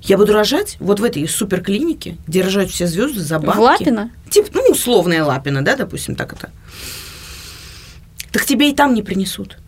[0.02, 3.58] я буду рожать вот в этой суперклинике, где рожают все звезды за бабки.
[3.58, 4.10] В Лапино?
[4.28, 6.50] Типа, ну, условная Лапина, да, допустим, так это.
[8.32, 9.58] Так тебе и там не принесут.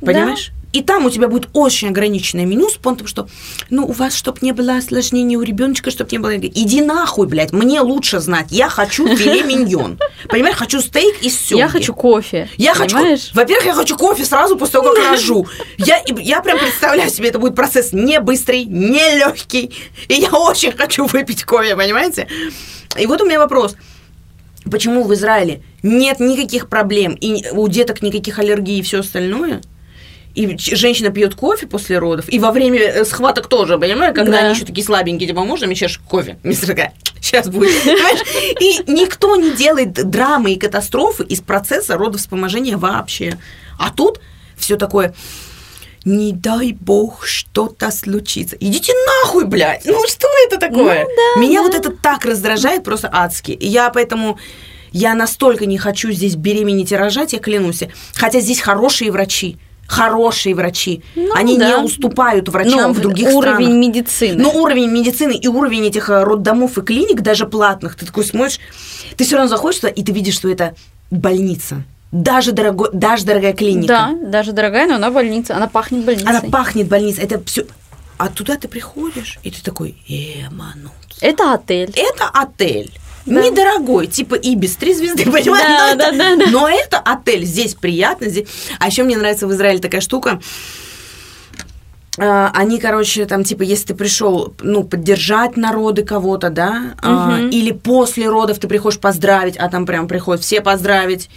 [0.00, 0.52] Понимаешь?
[0.72, 3.26] И там у тебя будет очень ограниченное меню с понтом, что,
[3.70, 6.36] ну, у вас, чтобы не было осложнений у ребеночка, чтобы не было...
[6.36, 8.48] Иди нахуй, блядь, мне лучше знать.
[8.50, 9.98] Я хочу филе миньон.
[10.28, 11.60] Понимаешь, хочу стейк из семги.
[11.60, 12.50] Я хочу кофе.
[12.58, 13.30] Я хочу, понимаешь?
[13.32, 15.46] во-первых, я хочу кофе сразу после того, как рожу.
[15.78, 19.72] Я, и- я прям представляю себе, это будет процесс не быстрый, не легкий.
[20.08, 22.28] И я очень хочу выпить кофе, понимаете?
[22.98, 23.74] И вот у меня вопрос.
[24.70, 29.62] Почему в Израиле нет никаких проблем, и у деток никаких аллергий и все остальное?
[30.38, 34.38] И женщина пьет кофе после родов, и во время э, схваток тоже, понимаешь, когда Да.
[34.38, 36.38] они еще такие слабенькие, типа, можно мне сейчас кофе?
[36.44, 37.72] Мистер такая, сейчас будет?
[38.60, 43.36] И никто не делает драмы и катастрофы из процесса родовспоможения вообще.
[43.80, 44.20] А тут
[44.56, 45.12] все такое,
[46.04, 48.56] не дай бог что-то случится.
[48.60, 48.92] Идите
[49.24, 49.86] нахуй, блядь!
[49.86, 51.02] Ну что это такое?
[51.04, 51.66] Ну да, Меня да.
[51.66, 53.50] вот это так раздражает просто адски.
[53.50, 54.38] И я поэтому...
[54.90, 57.82] Я настолько не хочу здесь беременеть и рожать, я клянусь.
[58.14, 59.58] Хотя здесь хорошие врачи.
[59.88, 61.02] Хорошие врачи.
[61.16, 61.68] Ну Они да.
[61.78, 63.86] не уступают врачам Ну, в других уровень странах.
[63.86, 64.42] медицины.
[64.42, 68.60] Ну, уровень медицины и уровень этих э, роддомов и клиник, даже платных, ты такой смотришь,
[69.16, 70.74] ты все равно заходишь туда, и ты видишь, что это
[71.10, 71.82] больница.
[72.12, 73.86] Даже, дорого, даже дорогая клиника.
[73.88, 75.56] Да, даже дорогая, но она больница.
[75.56, 76.28] Она пахнет больницей.
[76.28, 77.24] Она пахнет больницей.
[77.24, 77.64] Это все.
[78.18, 80.92] А туда ты приходишь, и ты такой, эманут.
[81.22, 81.92] Это отель.
[81.96, 82.92] Это отель.
[83.34, 83.42] Да.
[83.42, 85.44] недорогой, типа Ибис, три звезды, понимаешь?
[85.46, 86.50] Да, но, это, да, да, да.
[86.50, 88.28] но это отель, здесь приятно.
[88.28, 88.48] Здесь...
[88.78, 90.40] А еще мне нравится в Израиле такая штука.
[92.20, 97.50] А, Они, короче, там, типа, если ты пришел, ну, поддержать народы кого-то, да, Мгм.
[97.50, 101.30] или после родов ты приходишь поздравить, а там прям приходят все поздравить.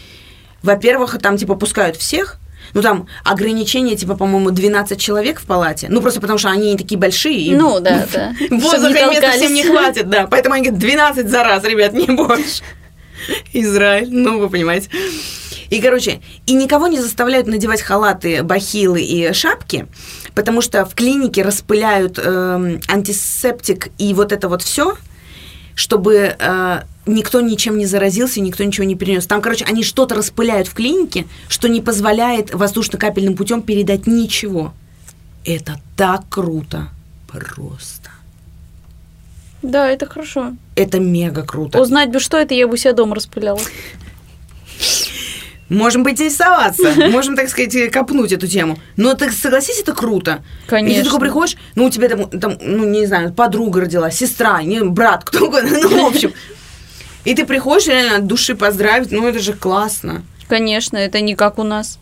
[0.64, 2.38] Во-первых, там, типа, пускают всех,
[2.74, 5.88] ну, там ограничение, типа, по-моему, 12 человек в палате.
[5.90, 7.40] Ну, просто потому что они не такие большие.
[7.40, 8.34] и Ну, да, да.
[8.50, 10.28] Воздуха места всем не хватит, да.
[10.28, 12.64] Поэтому они говорят, 12 за раз, ребят, не больше.
[13.54, 14.90] Израиль, ну, вы понимаете.
[15.70, 19.88] И, короче, и никого не заставляют надевать халаты, бахилы и шапки,
[20.36, 24.98] потому что в клинике распыляют эм, антисептик и вот это вот все,
[25.76, 29.26] чтобы э, никто ничем не заразился, никто ничего не перенес.
[29.28, 34.74] Там, короче, они что-то распыляют в клинике, что не позволяет воздушно-капельным путем передать ничего.
[35.46, 36.90] Это так круто.
[37.28, 38.10] Просто.
[39.62, 40.54] Да, это хорошо.
[40.76, 41.80] Это мега круто.
[41.80, 43.60] Узнать бы, что это, я бы себя дома распыляла.
[45.70, 48.78] Можем поинтересоваться, можем, так сказать, копнуть эту тему.
[48.98, 50.44] Но ты согласись, это круто.
[50.64, 51.04] И ты Конечно.
[51.06, 55.24] такой приходишь, ну, у тебя там, там, ну, не знаю, подруга родила, сестра, не, брат,
[55.24, 56.34] кто угодно, ну, в общем.
[57.24, 60.24] И ты приходишь реально от души поздравить, ну, это же классно.
[60.48, 62.00] Конечно, это не как у нас.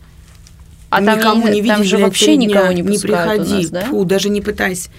[0.90, 3.70] А там, Никому не, не видишь, там же вообще никого не пускают приходи, у нас,
[3.70, 3.82] да?
[3.82, 4.90] Фу, даже не пытайся.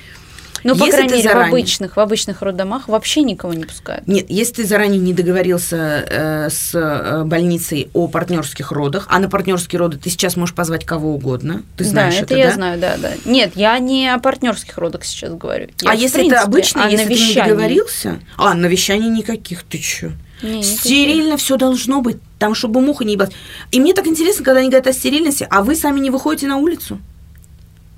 [0.64, 4.06] Ну, по Если крайней мере, заранее- в обычных, в обычных роддомах вообще никого не пускают.
[4.06, 9.28] Нет, если ты заранее не договорился э, с э, больницей о партнерских родах, а на
[9.28, 12.54] партнерские роды ты сейчас можешь позвать кого угодно, ты знаешь да, это, это я да?
[12.54, 13.12] знаю, да, да.
[13.24, 15.68] Нет, я не о партнерских родах сейчас говорю.
[15.82, 17.50] Я, а если принципе, это обычно, если ты не навещании.
[17.50, 18.18] договорился?
[18.36, 20.12] А, навещаний никаких, ты чё?
[20.42, 20.62] Не.
[20.62, 23.34] Стерильно все должно быть, там, чтобы муха не ебалась.
[23.72, 26.56] И мне так интересно, когда они говорят о стерильности, а вы сами не выходите на
[26.56, 26.98] улицу?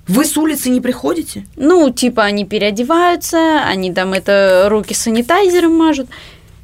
[0.09, 1.47] Вы с улицы не приходите?
[1.57, 6.09] Ну, типа, они переодеваются, они там это руки санитайзером мажут.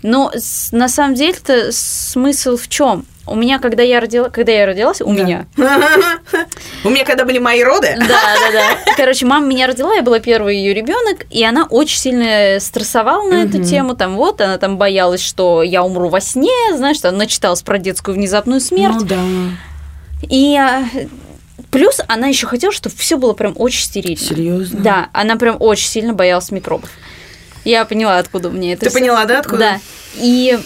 [0.03, 0.33] Но
[0.73, 3.05] на самом деле-то смысл в чем?
[3.27, 5.13] У меня, когда я родила, когда я родилась, у Да.
[5.13, 5.47] меня.
[6.85, 8.95] У меня, когда были мои роды, Да, да, да.
[8.97, 13.43] Короче, мама меня родила, я была первый ее ребенок, и она очень сильно стрессовала на
[13.43, 13.95] эту тему.
[13.95, 18.15] Там вот, она там боялась, что я умру во сне, знаешь, там начиталась про детскую
[18.15, 18.97] внезапную смерть.
[19.01, 19.19] Ну да.
[20.31, 20.85] И а,
[21.71, 24.17] плюс она еще хотела, чтобы все было прям очень стерильно.
[24.19, 24.81] Серьезно?
[24.81, 26.91] Да, она прям очень сильно боялась микробов.
[27.65, 28.99] Я поняла, откуда меня это Ты всё.
[28.99, 29.59] поняла, да, откуда?
[29.59, 29.81] Да.
[30.17, 30.59] И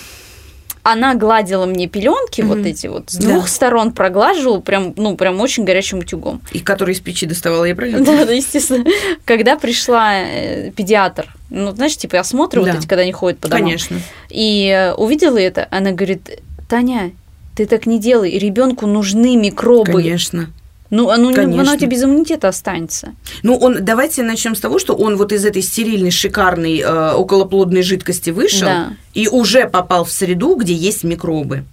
[0.84, 2.66] она гладила мне пеленки, вот Мгм.
[2.66, 3.28] эти вот, с Да.
[3.28, 6.40] двух сторон проглаживала, прям, ну, прям очень горячим утюгом.
[6.52, 8.04] И который из печи доставала, я правильно?
[8.04, 8.84] Да, да, естественно.
[9.24, 12.70] Когда пришла э, педиатр, ну, знаешь, типа осмотры Да.
[12.72, 13.98] вот эти, когда они ходят по домам, Конечно.
[14.28, 17.12] и э, увидела это, она говорит, Таня,
[17.54, 19.92] ты так не делай, ребенку нужны микробы.
[19.92, 20.50] Конечно.
[20.92, 21.62] Ну, оно, не- Конечно.
[21.62, 23.14] оно у тебя без иммунитета останется.
[23.42, 27.80] Ну, он, давайте начнем с того, что он вот из этой стерильной, шикарной, э, околоплодной
[27.82, 28.92] жидкости вышел Да.
[29.14, 31.64] и уже попал в среду, где есть микробы.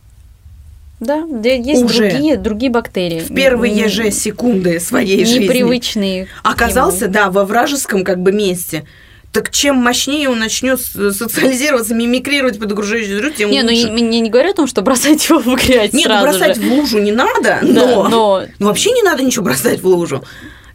[1.01, 2.09] Да, где есть Уже.
[2.09, 3.19] другие, другие бактерии.
[3.19, 5.43] В первые Не- же секунды своей жизни.
[5.43, 6.27] Непривычные.
[6.43, 8.85] Оказался, да, во вражеском как бы месте.
[9.39, 13.87] Так чем мощнее он начнет с- социализироваться, мимикрировать под окружающую среду, тем Не, ну лучше.
[13.87, 16.55] и- мне не говорят о том, что бросать его в грязь Нет, ну сразу бросать
[16.57, 16.61] же.
[16.61, 18.09] в лужу не надо, Да, но...
[18.09, 20.25] но Ну, вообще не надо ничего бросать в лужу,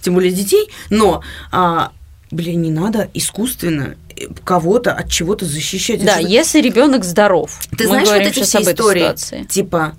[0.00, 1.92] тем более детей, но, а,
[2.30, 6.02] блин, не надо искусственно э, кого-то от чего-то защищать.
[6.02, 7.58] Да, если ребенок здоров.
[7.76, 9.44] Ты знаешь, вот эти все истории, ситуации.
[9.44, 9.94] типа,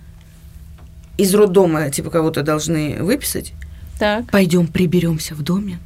[1.18, 3.54] из роддома, типа, кого-то должны выписать,
[4.00, 4.30] Так.
[4.32, 5.78] пойдем приберемся в доме,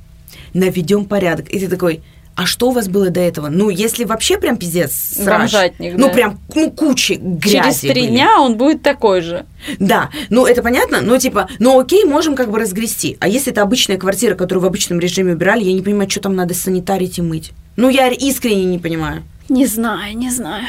[0.53, 1.49] наведем порядок.
[1.49, 2.01] И ты такой,
[2.36, 3.49] а что у вас было до этого?
[3.49, 6.13] Ну, если вообще прям пиздец срач, Бомжатник, ну, да.
[6.13, 8.07] прям, ну, кучи грязи Через три были.
[8.07, 9.45] дня он будет такой же.
[9.77, 13.17] Да, ну это понятно, но типа, ну окей, можем как бы разгрести.
[13.19, 16.36] А если это обычная квартира, которую в обычном режиме убирали, я не понимаю, что там
[16.36, 17.51] надо санитарить и мыть.
[17.75, 19.23] Ну я искренне не понимаю.
[19.49, 20.65] Не знаю, не знаю.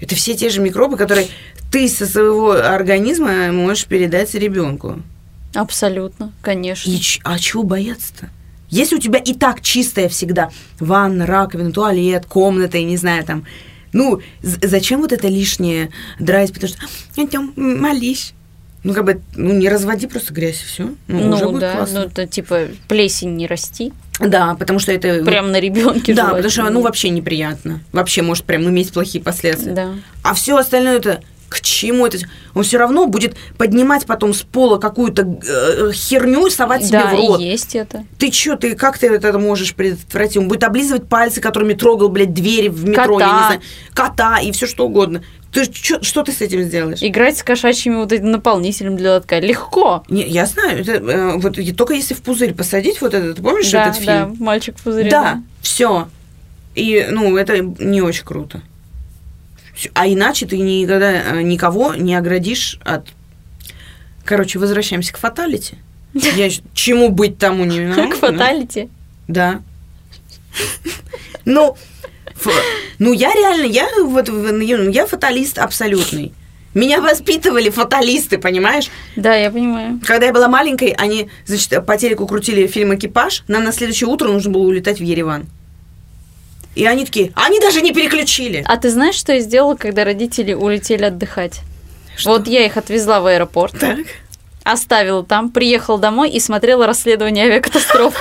[0.00, 1.28] Это все те же микробы, которые
[1.72, 5.00] ты со своего организма можешь передать ребенку.
[5.54, 6.90] Абсолютно, конечно.
[6.90, 8.28] И а чего бояться-то?
[8.74, 10.50] Если у тебя и так чистая всегда
[10.80, 13.44] ванна, раковина, туалет, комната, я не знаю, там,
[13.92, 16.78] ну, зачем вот это лишнее драть, потому что,
[17.14, 18.34] идем, молись.
[18.82, 20.88] Ну, как бы, ну, не разводи просто грязь, и все.
[21.06, 22.00] Ну, уже Ну будет да, классно.
[22.00, 23.92] ну это типа плесень не расти.
[24.18, 25.24] Да, потому что это...
[25.24, 26.12] Прям на ребенке.
[26.12, 27.80] Да, потому что, ну, вообще неприятно.
[27.92, 29.72] Вообще может прям иметь плохие последствия.
[29.72, 29.92] Да.
[30.24, 31.22] А все остальное это
[31.54, 32.18] к чему это?
[32.54, 37.08] Он все равно будет поднимать потом с пола какую-то э, херню и совать себе Да,
[37.10, 37.40] в рот.
[37.40, 38.04] и есть это.
[38.18, 40.36] Ты чё, ты как ты это можешь предотвратить?
[40.38, 43.38] Он будет облизывать пальцы, которыми трогал, блядь, двери в метро, я Кота.
[43.38, 43.60] не знаю,
[43.94, 45.22] кота и все что угодно.
[45.52, 46.98] Ты чё, что ты с этим сделаешь?
[47.00, 50.02] Играть с кошачьими вот этим наполнителем для лотка легко.
[50.08, 53.86] Не, я знаю, это, э, вот только если в пузырь посадить вот этот, помнишь да,
[53.90, 54.36] этот да, фильм?
[54.44, 55.08] мальчик в пузыре.
[55.08, 56.08] Да, все.
[56.74, 58.62] И, ну, это не очень круто.
[59.94, 63.06] А иначе ты никогда э, никого не оградишь от...
[64.24, 65.76] Короче, возвращаемся к фаталити.
[66.14, 68.10] Я чему быть тому не виноват.
[68.10, 68.88] Как фаталити.
[69.28, 69.60] Да.
[71.44, 71.76] Ну,
[72.98, 76.32] ну я реально, я вот в- я фаталист абсолютный.
[76.74, 78.90] Меня воспитывали фаталисты, понимаешь?
[79.14, 80.00] Да, я понимаю.
[80.04, 84.28] Когда я была маленькой, они, значит, по телеку крутили фильм «Экипаж», нам на следующее утро
[84.28, 85.46] нужно было улетать в Ереван.
[86.74, 88.64] И они такие, они даже не переключили.
[88.66, 91.60] А ты знаешь, что я сделала, когда родители улетели отдыхать?
[92.16, 92.30] Что?
[92.30, 93.98] Вот я их отвезла в аэропорт, Так.
[94.64, 98.14] оставила там, приехала домой и смотрела расследование авиакатастроф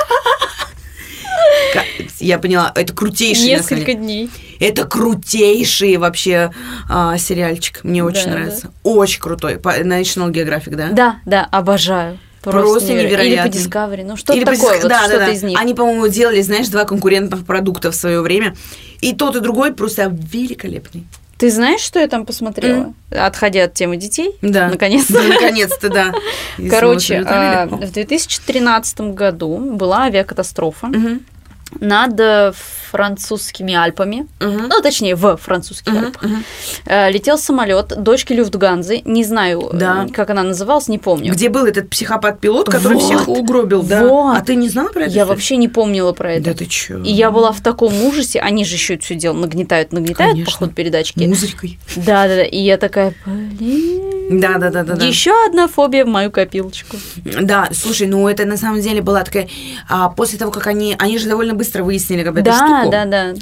[1.73, 1.83] Ка-
[2.19, 3.45] Я поняла, это крутейший.
[3.47, 4.29] несколько дней.
[4.59, 6.51] Это крутейший вообще
[6.89, 7.83] а, сериальчик.
[7.83, 8.71] Мне очень Да, нравится.
[8.83, 9.55] Очень крутой.
[9.55, 10.89] National Geographic, да?
[10.91, 12.19] Да, да, обожаю.
[12.43, 13.49] Просто, Просто неверо- невероятно.
[13.49, 15.31] Или по Discovery, ну что-то Или по такое, диск- вот да, да, что-то да.
[15.31, 15.59] из них.
[15.59, 18.55] Они, по-моему, делали, знаешь, два конкурентных продукта в свое время.
[19.01, 21.05] И тот, и другой просто великолепный.
[21.37, 22.93] Ты знаешь, что я там посмотрела?
[23.11, 24.69] Отходя от темы детей, Да.
[24.69, 25.13] наконец-то.
[25.13, 26.13] Да, наконец-то, да.
[26.69, 30.89] Короче, а, в 2013 году была авиакатастрофа
[31.79, 32.53] над э,
[32.91, 36.23] французскими Альпами, мгм, ну, точнее, в французских мгм, Альпах.
[36.85, 40.07] Э, Летел самолет дочки Люфтганзы, не знаю, э, Да.
[40.13, 41.33] как она называлась, не помню.
[41.33, 43.03] Где был этот психопат-пилот, который Вот.
[43.03, 44.05] всех угробил, да?
[44.07, 44.37] Вот.
[44.37, 45.11] А ты не знала про это?
[45.11, 46.45] Я вообще не помнила про это.
[46.45, 47.01] Да ты чё?
[47.01, 50.51] И я была в таком ужасе, они же еще все дело нагнетают, нагнетают Конечно.
[50.51, 51.19] по ходу передачки.
[51.23, 51.79] Музыкой.
[51.95, 52.43] Да, да, да.
[52.43, 54.39] И я такая, блин.
[54.39, 54.95] Да, да, да, да.
[54.95, 55.05] да.
[55.05, 56.97] Еще одна фобия в мою копилочку.
[57.25, 59.47] Да, слушай, ну это на самом деле была такая...
[59.89, 60.95] а, после того, как они...
[60.97, 62.91] Они же довольно быстро выяснили как бы эту Да, штуку.
[62.91, 63.33] да, да.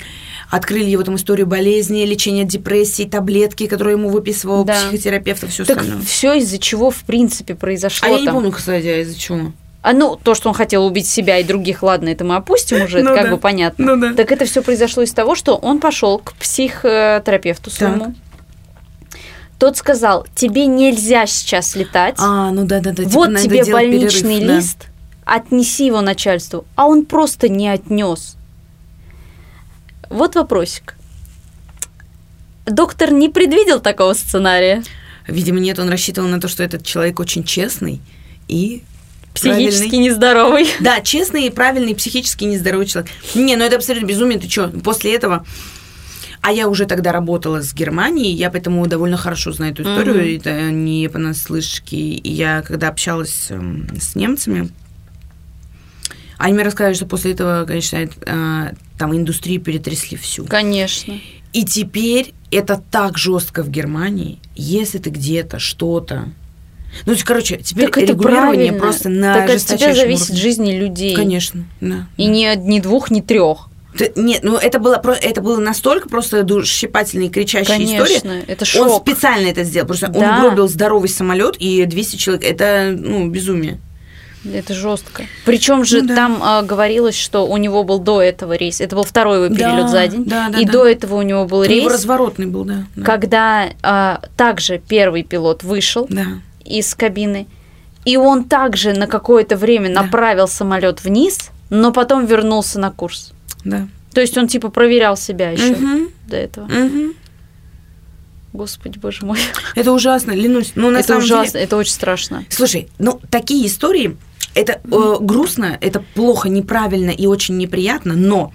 [0.50, 4.74] Открыли его там историю болезни, лечения депрессии, таблетки, которые ему выписывал Да.
[4.74, 6.04] психотерапевт и все Так остальное.
[6.06, 8.36] все из-за чего, в принципе, произошло А я не там.
[8.36, 9.52] помню, кстати, а из-за чего.
[9.82, 13.00] А ну, то, что он хотел убить себя и других, ладно, это мы опустим уже,
[13.00, 13.32] это Ну как да.
[13.32, 13.96] бы понятно.
[13.96, 14.14] Ну да.
[14.14, 18.14] Так это все произошло из того, что он пошел к психотерапевту своему.
[19.58, 22.16] Тот сказал, тебе нельзя сейчас летать.
[22.18, 23.04] А, ну да, да, да.
[23.04, 24.86] типа, вот надо тебе больничный перерыв, да.
[25.26, 26.66] Отнеси его начальству.
[26.76, 28.36] А он просто не отнес.
[30.10, 30.96] Вот вопросик.
[32.66, 34.84] Доктор не предвидел такого сценария.
[35.28, 38.02] Видимо, нет, он рассчитывал на то, что этот человек очень честный
[38.48, 38.84] и
[39.34, 39.98] Психически правильный.
[40.10, 40.68] нездоровый.
[40.82, 43.12] Да, честный и правильный, психически нездоровый человек.
[43.34, 44.40] Не, ну это абсолютно безумие.
[44.40, 45.46] Ты что, после этого...
[46.44, 50.38] А я уже тогда работала с Германией, я поэтому довольно хорошо знаю эту историю, Мгм.
[50.38, 51.96] это не понаслышке.
[51.98, 54.70] И я, когда общалась эм, с немцами,
[56.42, 60.46] они мне рассказали, что после этого, конечно, э, там индустрию перетрясли всю.
[60.46, 61.20] Конечно.
[61.54, 66.30] И теперь это так жестко в Германии, если ты где-то что-то.
[67.06, 68.80] Ну, короче, теперь так это регулирование правильно.
[68.80, 70.42] просто на Так от тебя зависит уровне.
[70.42, 71.16] жизни людей.
[71.16, 72.08] Конечно, да.
[72.18, 73.68] И ни, ни двух, ни трех.
[74.16, 78.44] Нет, ну это было, про- это было настолько просто душесчипательная и кричащая Конечно, история.
[78.48, 79.02] это Он шок.
[79.06, 80.38] специально это сделал, просто он Да.
[80.46, 82.46] угробил здоровый самолет и 200 человек.
[82.46, 83.80] Это, ну, безумие.
[84.44, 85.24] Это жестко.
[85.46, 86.16] Причем же Ну да.
[86.16, 88.82] там а, говорилось, что у него был до этого рейс.
[88.82, 90.26] Это был второй его перелет Да, за день.
[90.26, 90.72] да, да, и да.
[90.72, 92.86] до этого у него был У него рейс, разворотный был, да.
[92.96, 93.04] да.
[93.06, 96.26] когда а, также первый пилот вышел Да.
[96.66, 97.46] из кабины,
[98.04, 100.02] и он также на какое-то время Да.
[100.04, 103.34] направил самолет вниз, но потом вернулся на курс.
[103.64, 103.88] Да.
[104.14, 106.66] То есть он типа проверял себя еще Мгм, до этого.
[106.66, 107.14] мгм.
[108.54, 109.40] Господи, боже мой.
[109.76, 110.74] Это ужасно, клянусь.
[110.76, 111.64] Ну, на это самом ужасно, деле...
[111.64, 112.44] это очень страшно.
[112.50, 114.18] Слушай, ну, такие истории,
[114.56, 118.54] это э, грустно, это плохо, неправильно и очень неприятно, но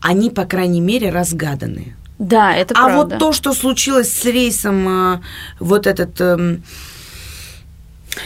[0.00, 1.96] они, по крайней мере, разгаданные.
[2.18, 2.96] Да, это а правда.
[2.96, 5.20] вот то, что случилось с рейсом, э,
[5.58, 6.62] вот этот, эм,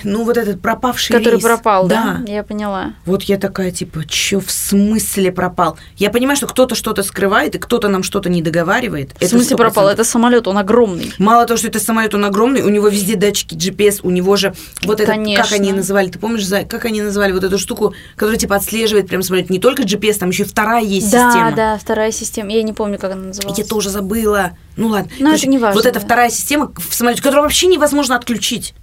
[0.05, 1.43] ну, вот этот пропавший Который рейс.
[1.43, 2.20] пропал, да?
[2.26, 2.95] Я поняла.
[3.05, 5.76] Вот я такая, типа, чё в смысле пропал?
[5.97, 9.15] Я понимаю, что кто-то что-то скрывает, и кто-то нам что-то не договаривает.
[9.20, 9.89] В смысле пропал?
[9.89, 11.12] Это самолет, он огромный.
[11.19, 14.55] Мало того, что это самолет, он огромный, у него везде датчики GPS, у него же
[14.85, 18.56] вот это, как они называли, ты помнишь, как они называли вот эту штуку, которая типа
[18.56, 21.52] отслеживает прям самолет, не только GPS, там еще и вторая есть да, система.
[21.52, 22.51] да, вторая система.
[22.51, 23.59] Я не помню, как она называлась.
[23.59, 24.52] Я тоже забыла.
[24.77, 25.10] Ну ладно.
[25.19, 26.06] Но это не важно, Вот эта да.
[26.06, 28.74] вторая система в самолете, которую вообще невозможно отключить.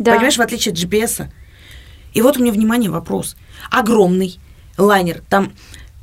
[0.00, 0.12] Да.
[0.14, 1.26] Понимаешь, в отличие от GPS.
[2.14, 3.36] И вот у меня, внимание, вопрос.
[3.70, 4.40] Огромный
[4.76, 5.52] лайнер, там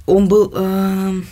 [0.06, 0.54] он был...
[0.56, 1.28] эм,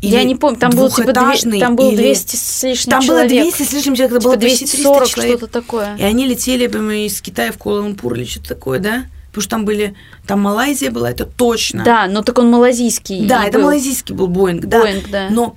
[0.00, 3.00] Я или не помню, там было типа две- там было или- 200 с лишним Там
[3.06, 3.42] было человек.
[3.54, 5.36] 200 с лишним человек, это Типа было почти 300 240, человек.
[5.38, 5.96] что-то такое.
[5.96, 6.66] И они летели,
[7.06, 9.04] из Китая в Куала-Лумпур или что-то такое, да?
[9.28, 9.94] Потому что там были...
[10.26, 11.84] Там Малайзия была, это точно.
[11.84, 13.26] Да, но так он малазийский.
[13.26, 13.64] Да, это был.
[13.66, 14.80] малайзийский был Боинг, да.
[14.80, 15.28] Боинг, да.
[15.30, 15.54] Но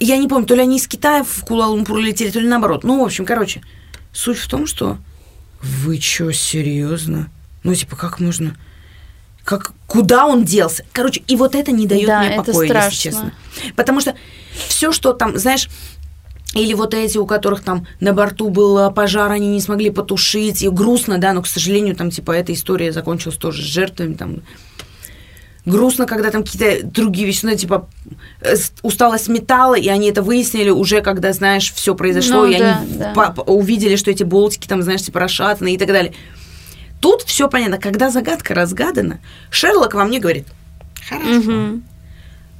[0.00, 2.82] я не помню, то ли они из Китая в Куала-Лумпур летели, то ли наоборот.
[2.82, 3.60] Ну, в общем, короче,
[4.12, 4.96] суть в том, что
[5.62, 7.30] вы чё, серьезно?
[7.62, 8.56] Ну, типа, как можно...
[9.44, 10.84] Как, куда он делся?
[10.92, 12.88] Короче, и вот это не дает Да, мне покоя, страшно.
[12.88, 13.32] если честно.
[13.74, 14.14] Потому что
[14.68, 15.68] все, что там, знаешь,
[16.54, 20.62] Или вот эти, у которых там на борту был пожар, они не смогли потушить.
[20.62, 24.42] И грустно, да, но, к сожалению, там, типа, эта история закончилась тоже с жертвами, там,
[25.66, 27.88] грустно, когда там какие-то другие вещи, ну, типа,
[28.40, 32.78] э, усталость металла, и они это выяснили уже, когда, знаешь, все произошло, Ну и да,
[32.78, 33.34] они да.
[33.46, 36.14] увидели, что эти болтики там, знаешь, типа, расшатаны и так далее.
[37.00, 37.78] Тут все понятно.
[37.78, 39.20] Когда загадка разгадана,
[39.50, 40.46] Шерлок во мне говорит,
[41.08, 41.28] хорошо.
[41.28, 41.84] Мгм.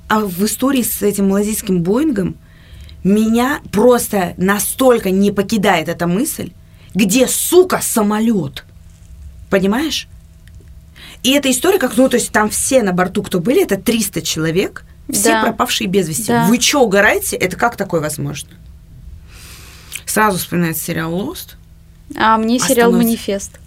[0.09, 2.37] А в истории с этим малазийским Боингом
[3.05, 6.53] меня просто настолько не покидает эта мысль,
[6.95, 8.65] где, сука, самолет.
[9.51, 10.09] Понимаешь?
[11.23, 14.23] И эта история, как, ну, то есть там все на борту, кто были, это 300
[14.23, 15.43] человек, все Да.
[15.43, 16.29] пропавшие без вести.
[16.29, 16.47] Да.
[16.47, 17.37] Вы что, угораете?
[17.37, 18.49] Это как такое возможно?
[20.07, 21.57] Сразу вспоминается сериал «Лост».
[22.17, 22.91] А мне сериал.
[22.93, 23.61] «Манифест».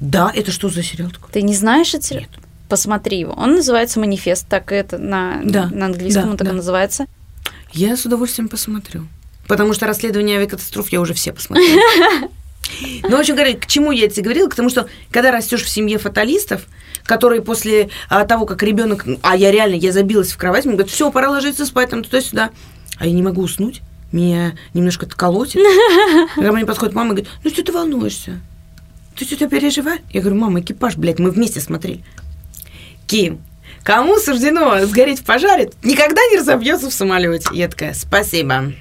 [0.00, 1.30] Да, это что за сериал такой?
[1.32, 2.22] Ты не знаешь этот сериал?
[2.22, 2.40] Нет.
[2.68, 3.32] Посмотри его.
[3.34, 6.56] Он называется «Манифест», так это на, Да, на английском да, он так и да.
[6.56, 7.06] называется.
[7.72, 9.06] Я с удовольствием посмотрю.
[9.46, 11.80] Потому что расследование авиакатастроф я уже все посмотрела.
[13.02, 14.48] Ну, в общем говоря, к чему я это говорила?
[14.48, 16.62] К тому, что когда растешь в семье фаталистов,
[17.02, 20.92] которые после а, того, как ребенок, а я реально, я забилась в кровать, мне говорят,
[20.92, 22.50] все, пора ложиться спать, там туда-сюда.
[22.98, 25.60] А я не могу уснуть, меня немножко колотит.
[26.34, 28.40] Когда мне подходит мама и говорит, ну что ты волнуешься?
[29.16, 30.00] Ты что-то переживаешь?
[30.10, 32.04] Я говорю, мама, экипаж, блядь, мы вместе смотрели.
[33.06, 33.40] Ким,
[33.82, 37.48] кому суждено сгореть в пожаре, никогда не разобьется в самолете.
[37.52, 38.72] Я такая, спасибо.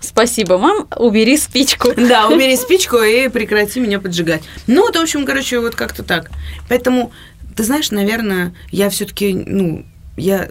[0.00, 0.86] Спасибо, мам.
[0.96, 1.92] Убери спичку.
[1.96, 4.42] Да, убери спичку и прекрати меня поджигать.
[4.66, 6.30] Ну, вот, в общем, короче, вот как-то так.
[6.68, 7.12] Поэтому,
[7.56, 9.84] ты знаешь, наверное, я все-таки, ну,
[10.16, 10.50] я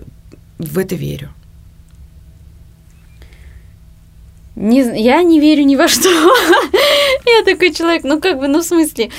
[0.58, 1.30] в это верю.
[4.56, 6.10] Не, я не верю ни во что.
[7.26, 9.12] Я такой человек, ну как бы, ну в смысле.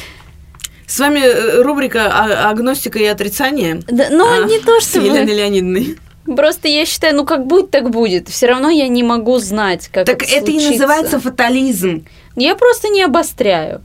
[0.87, 3.83] С вами э, рубрика а- «Агностика и отрицание».
[3.87, 5.99] Да, ну а, не то, с что Еленой Леонидовной.
[6.25, 8.29] Просто я считаю, ну как будет, так будет.
[8.29, 10.71] Все равно я не могу знать, как Так это и случится.
[10.71, 12.07] называется фатализм.
[12.35, 13.83] Я просто не обостряю.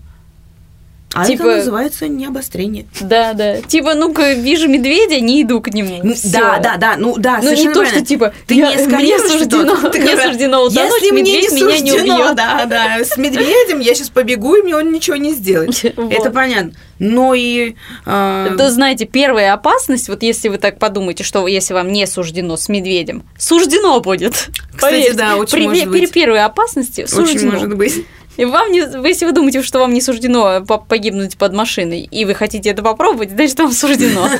[1.13, 2.85] А Типа- это называется необострение.
[3.01, 3.61] Да, да.
[3.61, 6.13] Типа, ну-ка, вижу медведя, не иду к нему.
[6.13, 6.31] Всё.
[6.31, 7.85] Да, да, да, ну да, Ну не то, правильно.
[7.97, 9.75] что типа Ты я- не эскалируешь суждено.
[9.91, 12.35] Ты мне говоришь, суждено утонуть, Если мне не медведь меня не убьет.
[12.35, 15.83] да, да, с медведем я сейчас побегу, и мне он ничего не сделает.
[15.97, 16.11] Вот.
[16.13, 16.71] Это понятно.
[16.99, 17.73] Но и...
[18.05, 22.55] а, То, знаете, первая опасность, вот если вы так подумаете, что если вам не суждено
[22.57, 24.33] с медведем, суждено будет.
[24.33, 25.13] Кстати, Поверьте.
[25.13, 26.11] да, очень при, может при быть.
[26.11, 27.51] первой опасности Очень суждено.
[27.53, 28.05] может быть.
[28.37, 32.25] И вам не, если вы думаете, что вам не суждено по- погибнуть под машиной, и
[32.25, 34.27] вы хотите это попробовать, значит, вам суждено.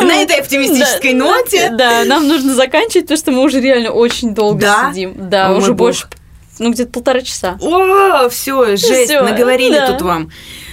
[0.00, 1.70] На этой оптимистической ноте.
[1.70, 5.14] Да, нам нужно заканчивать, потому что мы уже реально очень долго сидим.
[5.28, 6.06] Да, уже больше,
[6.58, 7.58] ну, где-то полтора часа.
[7.60, 9.92] О, все, жесть, Всё, наговорили да.
[9.92, 10.30] тут вам.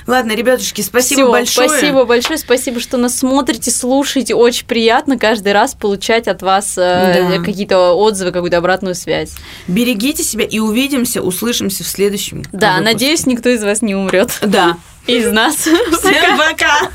[0.07, 1.69] Ладно, ребятушки, спасибо Всё, большое.
[1.69, 4.33] Спасибо большое, спасибо, что нас смотрите, слушаете.
[4.33, 7.43] Очень приятно каждый раз получать от вас э, Да.
[7.43, 9.33] какие-то отзывы, какую-то обратную связь.
[9.67, 12.43] Берегите себя и увидимся, услышимся в следующем.
[12.51, 12.83] Да, выпуске.
[12.93, 14.31] надеюсь, никто из вас не умрет.
[14.41, 14.77] Да.
[15.05, 15.55] Из нас.
[15.57, 16.89] Всем пока.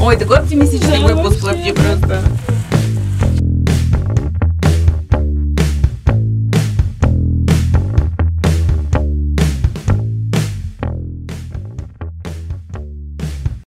[0.00, 2.20] Ой, такой оптимистичный выпуск вообще просто.